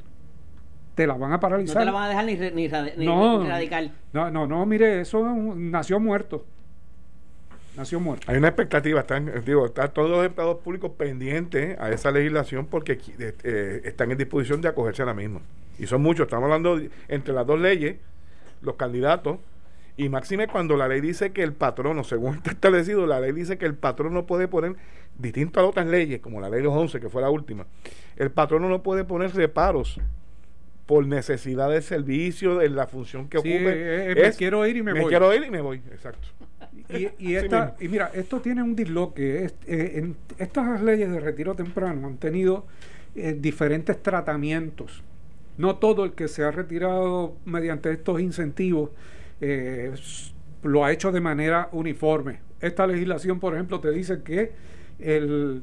Te 0.95 1.07
las 1.07 1.19
van 1.19 1.33
a 1.33 1.41
paralizar. 1.41 1.77
No 1.77 1.81
te 1.81 1.87
la 1.87 1.93
van 1.93 2.05
a 2.05 2.09
dejar 2.09 2.25
ni, 2.25 2.35
ni, 2.37 2.69
radi- 2.69 2.95
ni- 2.97 3.05
No. 3.07 3.43
ni 3.43 3.49
radical. 3.49 3.93
No, 4.13 4.31
no, 4.31 4.47
no, 4.47 4.65
mire, 4.67 5.01
eso 5.03 5.23
nació 5.55 6.01
muerto. 6.01 6.45
Nació 7.77 8.01
muerto. 8.01 8.31
Hay 8.31 8.39
una 8.39 8.49
expectativa, 8.49 9.01
están, 9.01 9.31
digo, 9.45 9.67
están 9.67 9.93
todos 9.93 10.09
los 10.11 10.25
empleados 10.25 10.59
públicos 10.59 10.93
pendientes 10.97 11.79
a 11.79 11.91
esa 11.91 12.11
legislación 12.11 12.67
porque 12.67 12.93
eh, 13.19 13.35
eh, 13.45 13.83
están 13.85 14.11
en 14.11 14.17
disposición 14.17 14.63
de 14.63 14.69
acogerse 14.69 15.03
a 15.03 15.07
la 15.07 15.13
misma. 15.15 15.41
Y 15.79 15.87
son 15.87 16.01
muchos, 16.03 16.25
estamos 16.27 16.45
hablando 16.45 16.79
de- 16.79 16.91
entre 17.09 17.35
las 17.35 17.47
dos 17.47 17.61
leyes, 17.61 17.97
los 18.63 18.77
candidatos, 18.77 19.37
y 19.99 20.09
máxime 20.09 20.49
cuando 20.49 20.77
la 20.79 20.89
ley 20.89 21.03
dice 21.03 21.33
que 21.33 21.43
el 21.43 21.53
patrono, 21.53 22.03
según 22.05 22.35
está 22.37 22.53
establecido, 22.53 23.07
la 23.07 23.21
ley 23.21 23.33
dice 23.33 23.59
que 23.59 23.67
el 23.67 23.75
patrono 23.75 24.15
no 24.15 24.27
puede 24.27 24.49
poner, 24.49 24.77
distinto 25.19 25.61
a 25.61 25.65
otras 25.67 25.87
leyes, 25.87 26.21
como 26.21 26.41
la 26.41 26.49
ley 26.49 26.59
de 26.59 26.65
los 26.65 26.75
11, 26.75 27.01
que 27.01 27.09
fue 27.09 27.23
la 27.23 27.31
última, 27.31 27.67
el 28.17 28.31
patrono 28.31 28.69
no 28.69 28.83
puede 28.83 29.05
poner 29.05 29.35
reparos 29.35 30.01
por 30.87 31.07
necesidad 31.07 31.69
de 31.71 31.83
servicio, 31.83 32.63
en 32.63 32.77
la 32.77 32.87
función 32.87 33.29
que 33.29 33.39
Sí, 33.41 33.49
ocupe. 33.55 33.73
eh, 33.73 34.13
eh, 34.13 34.15
me 34.23 34.33
quiero 34.33 34.65
ir 34.67 34.77
y 34.77 34.83
me 34.83 34.93
voy. 34.93 35.09
quiero 35.09 35.35
ir 35.35 35.43
y 35.45 35.51
me 35.51 35.61
voy, 35.61 35.79
exacto. 35.91 36.29
Y, 36.89 37.09
y 37.19 37.35
esta- 37.37 37.75
y 37.81 37.89
mira, 37.89 38.11
esto 38.15 38.41
tiene 38.41 38.63
un 38.63 38.77
disloque. 38.77 39.45
Es- 39.45 39.55
eh, 39.67 39.93
en 39.97 40.17
estas 40.39 40.81
leyes 40.83 41.11
de 41.11 41.19
retiro 41.19 41.55
temprano 41.55 42.07
han 42.07 42.19
tenido 42.19 42.67
eh, 43.17 43.37
diferentes 43.39 44.01
tratamientos. 44.03 45.03
No 45.59 45.77
todo 45.77 46.05
el 46.05 46.13
que 46.13 46.29
se 46.29 46.45
ha 46.45 46.51
retirado 46.53 47.35
mediante 47.47 47.91
estos 47.91 48.21
incentivos 48.21 48.91
eh, 49.41 49.93
lo 50.63 50.85
ha 50.85 50.93
hecho 50.93 51.11
de 51.11 51.21
manera 51.21 51.69
uniforme. 51.73 52.41
Esta 52.61 52.87
legislación, 52.87 53.41
por 53.41 53.55
ejemplo, 53.55 53.81
te 53.81 53.91
dice 53.91 54.23
que 54.23 54.53
el, 54.99 55.63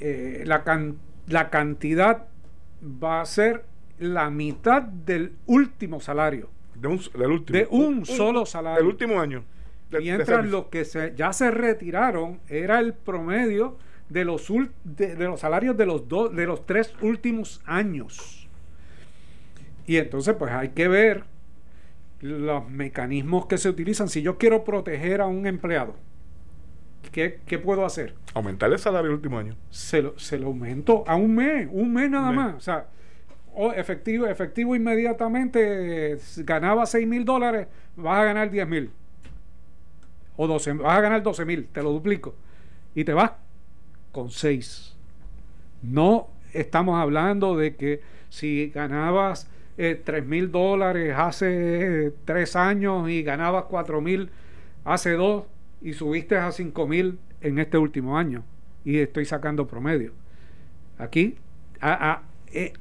eh, 0.00 0.42
la, 0.46 0.64
can- 0.64 0.96
la 1.28 1.50
cantidad 1.50 2.26
va 2.82 3.20
a 3.20 3.26
ser 3.26 3.64
la 3.98 4.30
mitad 4.30 4.82
del 4.82 5.32
último 5.46 6.00
salario. 6.00 6.50
De 6.74 6.88
un, 6.88 7.00
del 7.16 7.30
último. 7.30 7.58
De 7.58 7.66
un 7.70 8.04
solo 8.04 8.44
salario. 8.46 8.80
El 8.80 8.86
último 8.86 9.20
año. 9.20 9.44
de- 9.90 10.00
Mientras 10.00 10.44
los 10.46 10.66
que 10.66 10.84
se, 10.84 11.14
ya 11.16 11.32
se 11.32 11.50
retiraron 11.50 12.40
era 12.48 12.80
el 12.80 12.92
promedio 12.94 13.76
de 14.08 14.24
los, 14.24 14.46
de, 14.84 15.14
de 15.16 15.24
los 15.24 15.40
salarios 15.40 15.76
de 15.76 15.86
los, 15.86 16.08
dos 16.08 16.34
de 16.34 16.46
los 16.46 16.66
tres 16.66 16.92
últimos 17.00 17.62
años. 17.64 18.48
Y 19.86 19.96
entonces 19.96 20.34
pues 20.38 20.52
hay 20.52 20.70
que 20.70 20.88
ver 20.88 21.24
los 22.20 22.68
mecanismos 22.70 23.46
que 23.46 23.58
se 23.58 23.68
utilizan. 23.68 24.08
Si 24.08 24.22
yo 24.22 24.38
quiero 24.38 24.64
proteger 24.64 25.20
a 25.20 25.26
un 25.26 25.46
empleado, 25.46 25.94
¿qué, 27.10 27.40
qué 27.46 27.58
puedo 27.58 27.84
hacer? 27.84 28.14
Aumentar 28.34 28.72
el 28.72 28.78
salario 28.78 29.08
el 29.10 29.14
último 29.16 29.38
año. 29.38 29.56
Se 29.70 30.02
lo, 30.02 30.18
se 30.18 30.38
lo 30.38 30.48
aumento 30.48 31.04
a 31.06 31.16
un 31.16 31.34
mes, 31.34 31.68
un 31.70 31.92
mes 31.92 32.10
nada 32.10 32.30
Un 32.30 32.36
mes. 32.36 32.44
más. 32.46 32.54
O 32.56 32.60
sea, 32.60 32.86
o 33.54 33.72
efectivo, 33.72 34.26
efectivo 34.26 34.74
inmediatamente, 34.74 36.12
eh, 36.12 36.18
ganaba 36.38 36.86
6 36.86 37.06
mil 37.06 37.24
dólares, 37.24 37.68
vas 37.96 38.18
a 38.18 38.24
ganar 38.24 38.50
10 38.50 38.66
mil. 38.68 38.90
O 40.36 40.46
12, 40.48 40.72
vas 40.74 40.98
a 40.98 41.00
ganar 41.00 41.22
12 41.22 41.44
mil, 41.44 41.66
te 41.66 41.82
lo 41.82 41.90
duplico. 41.92 42.34
Y 42.94 43.04
te 43.04 43.12
vas 43.12 43.32
con 44.10 44.30
6. 44.30 44.96
No 45.82 46.28
estamos 46.52 47.00
hablando 47.00 47.56
de 47.56 47.76
que 47.76 48.00
si 48.30 48.70
ganabas 48.74 49.48
eh, 49.78 50.00
3 50.04 50.26
mil 50.26 50.50
dólares 50.50 51.14
hace 51.16 52.12
3 52.24 52.56
años 52.56 53.08
y 53.08 53.22
ganabas 53.22 53.64
4 53.64 54.00
mil 54.00 54.30
hace 54.84 55.12
2 55.12 55.44
y 55.80 55.92
subiste 55.94 56.36
a 56.36 56.50
5 56.52 56.86
mil 56.86 57.18
en 57.40 57.58
este 57.58 57.78
último 57.78 58.16
año 58.18 58.44
y 58.84 58.98
estoy 58.98 59.24
sacando 59.24 59.66
promedio. 59.66 60.12
Aquí, 60.98 61.36
a- 61.80 62.10
a- 62.12 62.22
eh, 62.52 62.72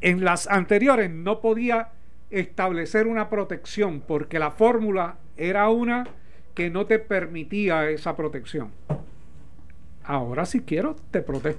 en 0.00 0.24
las 0.24 0.46
anteriores 0.48 1.10
no 1.10 1.40
podía 1.40 1.88
establecer 2.30 3.06
una 3.06 3.28
protección 3.30 4.00
porque 4.06 4.38
la 4.38 4.50
fórmula 4.50 5.16
era 5.36 5.68
una 5.68 6.06
que 6.54 6.70
no 6.70 6.86
te 6.86 6.98
permitía 6.98 7.88
esa 7.90 8.16
protección. 8.16 8.70
Ahora 10.04 10.46
si 10.46 10.60
quiero, 10.60 10.96
te 11.10 11.20
protejo. 11.22 11.58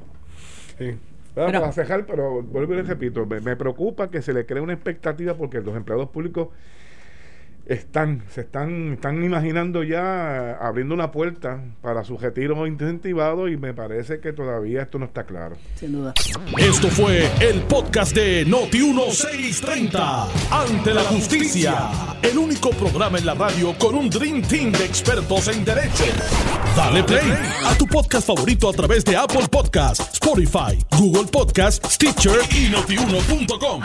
Sí. 0.78 0.96
Pero- 1.36 1.48
Pero, 1.48 1.60
para 1.62 1.72
cejar, 1.72 2.06
pero 2.06 2.42
vuelvo 2.42 2.74
y 2.74 2.78
les 2.78 2.88
repito, 2.88 3.26
me, 3.26 3.40
me 3.40 3.56
preocupa 3.56 4.10
que 4.10 4.22
se 4.22 4.34
le 4.34 4.46
cree 4.46 4.62
una 4.62 4.74
expectativa 4.74 5.36
porque 5.36 5.62
los 5.62 5.76
empleados 5.76 6.10
públicos 6.10 6.50
están, 7.70 8.24
se 8.34 8.42
están, 8.42 8.94
están 8.94 9.24
imaginando 9.24 9.84
ya 9.84 10.58
abriendo 10.58 10.96
una 10.96 11.12
puerta 11.12 11.64
para 11.82 12.04
su 12.04 12.18
retiro 12.18 12.66
incentivado 12.66 13.48
y 13.48 13.58
me 13.58 13.76
parece 13.76 14.20
que 14.20 14.34
todavía 14.34 14.82
esto 14.82 14.98
no 14.98 15.06
está 15.06 15.24
claro. 15.24 15.56
Sin 15.76 15.94
duda. 15.94 16.14
Esto 16.58 16.88
fue 16.90 17.30
el 17.40 17.62
podcast 17.62 18.16
de 18.16 18.48
Noti1630. 18.48 20.28
Ante 20.52 20.94
la 20.94 21.04
justicia. 21.04 21.90
El 22.24 22.40
único 22.40 22.72
programa 22.72 23.20
en 23.20 23.28
la 23.28 23.36
radio 23.36 23.76
con 23.78 23.94
un 23.94 24.10
Dream 24.10 24.42
Team 24.42 24.72
de 24.72 24.86
expertos 24.86 25.48
en 25.48 25.64
derecho. 25.64 26.06
Dale 26.76 27.04
play 27.04 27.32
a 27.66 27.78
tu 27.78 27.86
podcast 27.86 28.26
favorito 28.26 28.70
a 28.70 28.74
través 28.74 29.06
de 29.06 29.16
Apple 29.16 29.48
Podcasts, 29.50 30.14
Spotify, 30.14 30.84
Google 30.98 31.30
Podcasts, 31.32 31.94
Stitcher 31.94 32.40
y 32.52 32.70
notiuno.com. 32.70 33.84